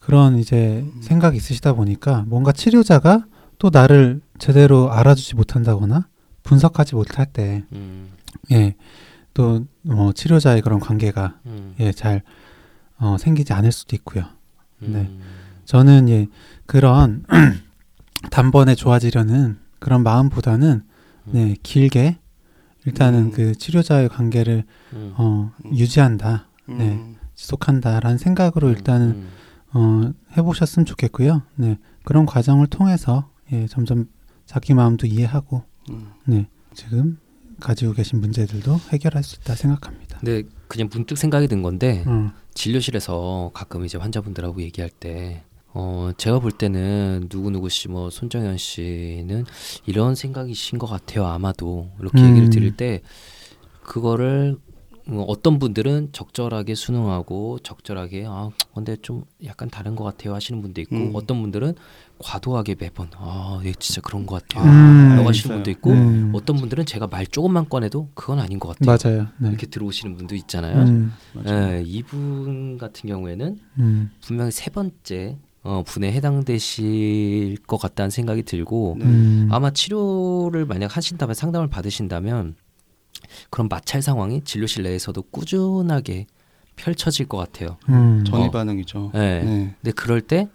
그런 0.00 0.38
이제 0.38 0.84
음. 0.84 1.00
생각이 1.00 1.36
있으시다 1.36 1.72
보니까 1.72 2.24
뭔가 2.26 2.52
치료자가 2.52 3.24
또 3.58 3.70
나를 3.72 4.20
제대로 4.38 4.92
알아주지 4.92 5.36
못한다거나 5.36 6.08
분석하지 6.42 6.94
못할 6.94 7.26
때 7.26 7.64
음, 7.72 8.10
예. 8.52 8.74
또 9.32 9.64
뭐 9.84 10.12
치료자의 10.12 10.62
그런 10.62 10.80
관계가 10.80 11.38
음, 11.46 11.74
예, 11.78 11.92
잘 11.92 12.22
어, 12.98 13.16
생기지 13.18 13.52
않을 13.52 13.70
수도 13.70 13.94
있고요. 13.96 14.24
네. 14.80 15.00
음, 15.00 15.20
저는 15.66 16.08
예, 16.08 16.26
그런 16.66 17.24
단번에 18.30 18.74
좋아지려는 18.74 19.58
그런 19.78 20.02
마음보다는 20.02 20.84
네, 21.26 21.54
길게 21.62 22.18
일단은 22.86 23.26
음. 23.26 23.30
그 23.30 23.54
치료자의 23.54 24.08
관계를 24.08 24.64
음, 24.94 25.14
어, 25.16 25.52
음. 25.64 25.76
유지한다, 25.76 26.48
음, 26.70 26.78
네. 26.78 27.16
지속한다라는 27.34 28.18
생각으로 28.18 28.70
일단은 28.70 29.06
음, 29.08 29.28
어, 29.72 30.12
해보셨으면 30.36 30.86
좋겠고요. 30.86 31.42
네, 31.56 31.78
그런 32.04 32.24
과정을 32.24 32.68
통해서 32.68 33.28
예, 33.54 33.66
점점 33.66 34.08
자기 34.46 34.74
마음도 34.74 35.06
이해하고 35.06 35.62
음. 35.90 36.12
네, 36.24 36.48
지금 36.74 37.18
가지고 37.60 37.92
계신 37.92 38.20
문제들도 38.20 38.80
해결할 38.90 39.22
수 39.22 39.36
있다 39.40 39.54
생각합니다. 39.54 40.18
근데 40.18 40.42
그냥 40.68 40.88
문득 40.92 41.16
생각이 41.16 41.46
든 41.46 41.62
건데 41.62 42.04
어, 42.06 42.32
진료실에서 42.54 43.52
가끔 43.54 43.84
이제 43.84 43.96
환자분들하고 43.96 44.60
얘기할 44.62 44.90
때 44.90 45.44
어, 45.72 46.10
제가 46.16 46.38
볼 46.38 46.52
때는 46.52 47.26
누구누구 47.28 47.68
씨, 47.68 47.88
뭐, 47.88 48.08
손정현 48.08 48.58
씨는 48.58 49.44
이런 49.86 50.14
생각이신 50.14 50.78
것 50.78 50.86
같아요, 50.86 51.26
아마도. 51.26 51.90
이렇게 51.98 52.22
음. 52.22 52.30
얘기를 52.30 52.48
드릴 52.48 52.76
때, 52.76 53.02
그거를 53.82 54.56
어, 55.06 55.24
어떤 55.28 55.58
분들은 55.58 56.10
적절하게 56.12 56.74
수능하고 56.74 57.58
적절하게 57.62 58.24
아 58.26 58.50
근데 58.74 58.96
좀 58.96 59.24
약간 59.44 59.68
다른 59.68 59.96
것 59.96 60.04
같아요 60.04 60.34
하시는 60.34 60.62
분도 60.62 60.80
있고 60.80 60.96
음. 60.96 61.10
어떤 61.14 61.42
분들은 61.42 61.74
과도하게 62.18 62.76
매번 62.78 63.10
아얘 63.16 63.72
진짜 63.78 64.00
그런 64.00 64.24
것 64.24 64.42
같아요 64.48 64.64
음. 64.70 65.16
라고 65.16 65.28
하시는. 65.28 65.56
분도 65.56 65.70
있고 65.72 65.90
음. 65.90 66.32
어떤 66.34 66.56
분들은 66.56 66.86
제가 66.86 67.06
말 67.06 67.26
조금만 67.26 67.68
꺼내도 67.68 68.08
그건 68.14 68.38
아닌 68.38 68.58
것 68.58 68.76
같아요 68.78 68.96
맞아요. 68.96 69.28
네. 69.38 69.48
이렇게 69.48 69.66
들어오시는 69.66 70.16
분도 70.16 70.34
있잖아요 70.36 70.84
음. 70.84 71.12
예, 71.46 71.82
이분 71.84 72.78
같은 72.78 73.08
경우에는 73.08 73.58
음, 73.78 74.10
분명히 74.22 74.50
세 74.52 74.70
번째 74.70 75.36
어, 75.64 75.82
분에 75.86 76.12
해당되실 76.12 77.56
것 77.66 77.78
같다는 77.78 78.10
생각이 78.10 78.42
들고 78.42 78.96
네. 78.98 79.04
음, 79.06 79.48
아마 79.50 79.70
치료를 79.70 80.66
만약 80.66 80.96
하신다면 80.96 81.34
상담을 81.34 81.68
받으신다면 81.68 82.54
그런 83.50 83.68
마찰 83.68 84.02
상황이 84.02 84.42
진료실 84.42 84.82
내에서도 84.82 85.20
꾸준하게 85.22 86.26
펼쳐질 86.76 87.26
것 87.26 87.36
같아요. 87.36 87.76
음, 87.88 88.24
전이 88.24 88.44
어. 88.46 88.50
반응이죠. 88.50 89.10
네. 89.14 89.42
네. 89.42 89.74
근데 89.80 89.92
그럴 89.92 90.20
때 90.20 90.48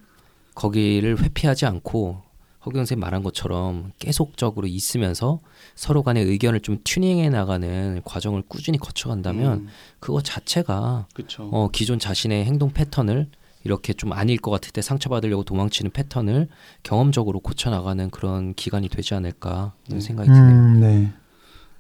거기를 0.56 1.22
회피하지 1.22 1.66
않고 1.66 2.22
허경 2.66 2.82
선생님 2.82 3.00
말한 3.00 3.24
것처럼 3.24 3.94
계속적으로 4.00 4.68
있으면서 4.68 5.40
서로 5.76 6.04
간의 6.04 6.26
의견을 6.26 6.60
좀 6.60 6.80
튜닝해 6.84 7.30
나가는 7.30 8.02
과정을 8.04 8.44
꾸준히 8.48 8.78
거쳐간다면 8.78 9.60
음, 9.60 9.68
그거 10.00 10.22
자체가 10.22 11.08
그렇죠. 11.14 11.50
어, 11.54 11.70
기존 11.72 12.00
자신의 12.00 12.44
행동 12.46 12.72
패턴을 12.72 13.28
이렇게 13.64 13.94
좀 13.94 14.12
아닐 14.14 14.38
것 14.38 14.52
같을 14.52 14.72
때 14.72 14.82
상처받으려고 14.82 15.44
도망치는 15.44 15.92
패턴을 15.92 16.48
경험적으로 16.84 17.40
고쳐나가는 17.40 18.10
그런 18.10 18.54
기간이 18.54 18.90
되지 18.90 19.14
않을까 19.14 19.74
이런 19.88 20.00
네. 20.00 20.06
생각이 20.06 20.30
드네요. 20.30 20.56
음, 20.56 20.80
네. 20.82 21.14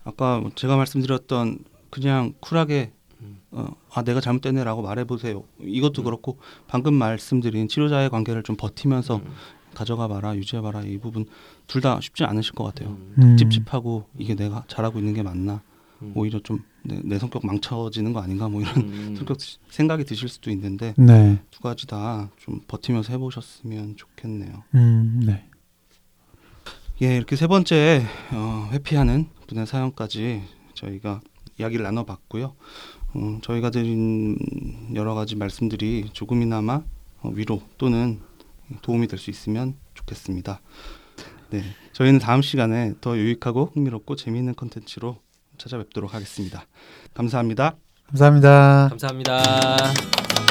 아까 0.04 0.44
제가 0.56 0.76
말씀드렸던 0.78 1.60
그냥 1.90 2.34
쿨하게 2.40 2.92
음. 3.22 3.40
어, 3.52 3.68
아 3.94 4.04
내가 4.04 4.22
잘못됐네라고 4.22 4.82
말해보세요. 4.82 5.44
이것도 5.60 6.04
그렇고 6.04 6.38
방금 6.68 6.94
말씀드린 6.94 7.68
치료자의 7.68 8.10
관계를 8.10 8.44
좀 8.44 8.56
버티면서 8.56 9.18
음. 9.18 9.34
가져가 9.74 10.08
봐라 10.08 10.36
유지해봐라 10.36 10.82
이 10.84 10.98
부분 10.98 11.26
둘 11.68 11.82
다 11.82 12.00
쉽지 12.02 12.24
않으실 12.24 12.54
것 12.54 12.64
같아요. 12.64 12.90
음. 12.90 13.16
음, 13.20 13.38
찝찝하고 13.38 14.06
이게 14.18 14.36
내가 14.36 14.64
잘하고 14.68 15.00
있는 15.00 15.14
게 15.14 15.22
맞나 15.22 15.62
음. 16.02 16.12
오히려 16.16 16.40
좀내 16.40 17.20
성격 17.20 17.46
망쳐지는 17.46 18.14
거 18.14 18.22
아닌가 18.22 18.48
뭐 18.50 18.62
이런 18.62 18.76
음. 18.78 19.16
성격 19.18 19.38
생각이 19.70 20.06
드실 20.06 20.28
수도 20.30 20.50
있는데 20.52 20.94
네. 20.98 21.40
두 21.52 21.60
가지 21.62 21.86
다 21.88 22.30
좀 22.38 22.62
버티면서 22.68 23.12
해보셨으면 23.14 23.96
좋겠네요. 23.98 24.64
음, 24.76 25.22
네. 25.26 25.46
예, 27.02 27.16
이렇게 27.16 27.36
세 27.36 27.48
번째 27.48 28.04
어, 28.32 28.70
회피하는 28.72 29.28
분의 29.50 29.66
사연까지 29.66 30.44
저희가 30.76 31.22
이야기를 31.58 31.84
나눠봤고요. 31.84 32.56
어, 33.16 33.40
저희가 33.42 33.72
드린 33.72 34.38
여러 34.96 35.16
가지 35.16 35.36
말씀들이 35.36 36.10
조금이나마 36.14 36.84
어, 37.22 37.30
위로 37.34 37.62
또는 37.78 38.22
도움이 38.82 39.08
될 39.08 39.18
수 39.18 39.30
있으면 39.32 39.76
좋겠습니다. 39.96 40.62
네, 41.50 41.64
저희는 41.94 42.20
다음 42.20 42.42
시간에 42.44 42.94
더 43.02 43.18
유익하고 43.18 43.72
흥미롭고 43.74 44.16
재미있는 44.16 44.54
컨텐츠로 44.56 45.18
찾아뵙도록 45.58 46.14
하겠습니다. 46.14 46.66
감사합니다. 47.16 47.76
감사합니다. 48.08 48.88
감사합니다. 48.90 50.49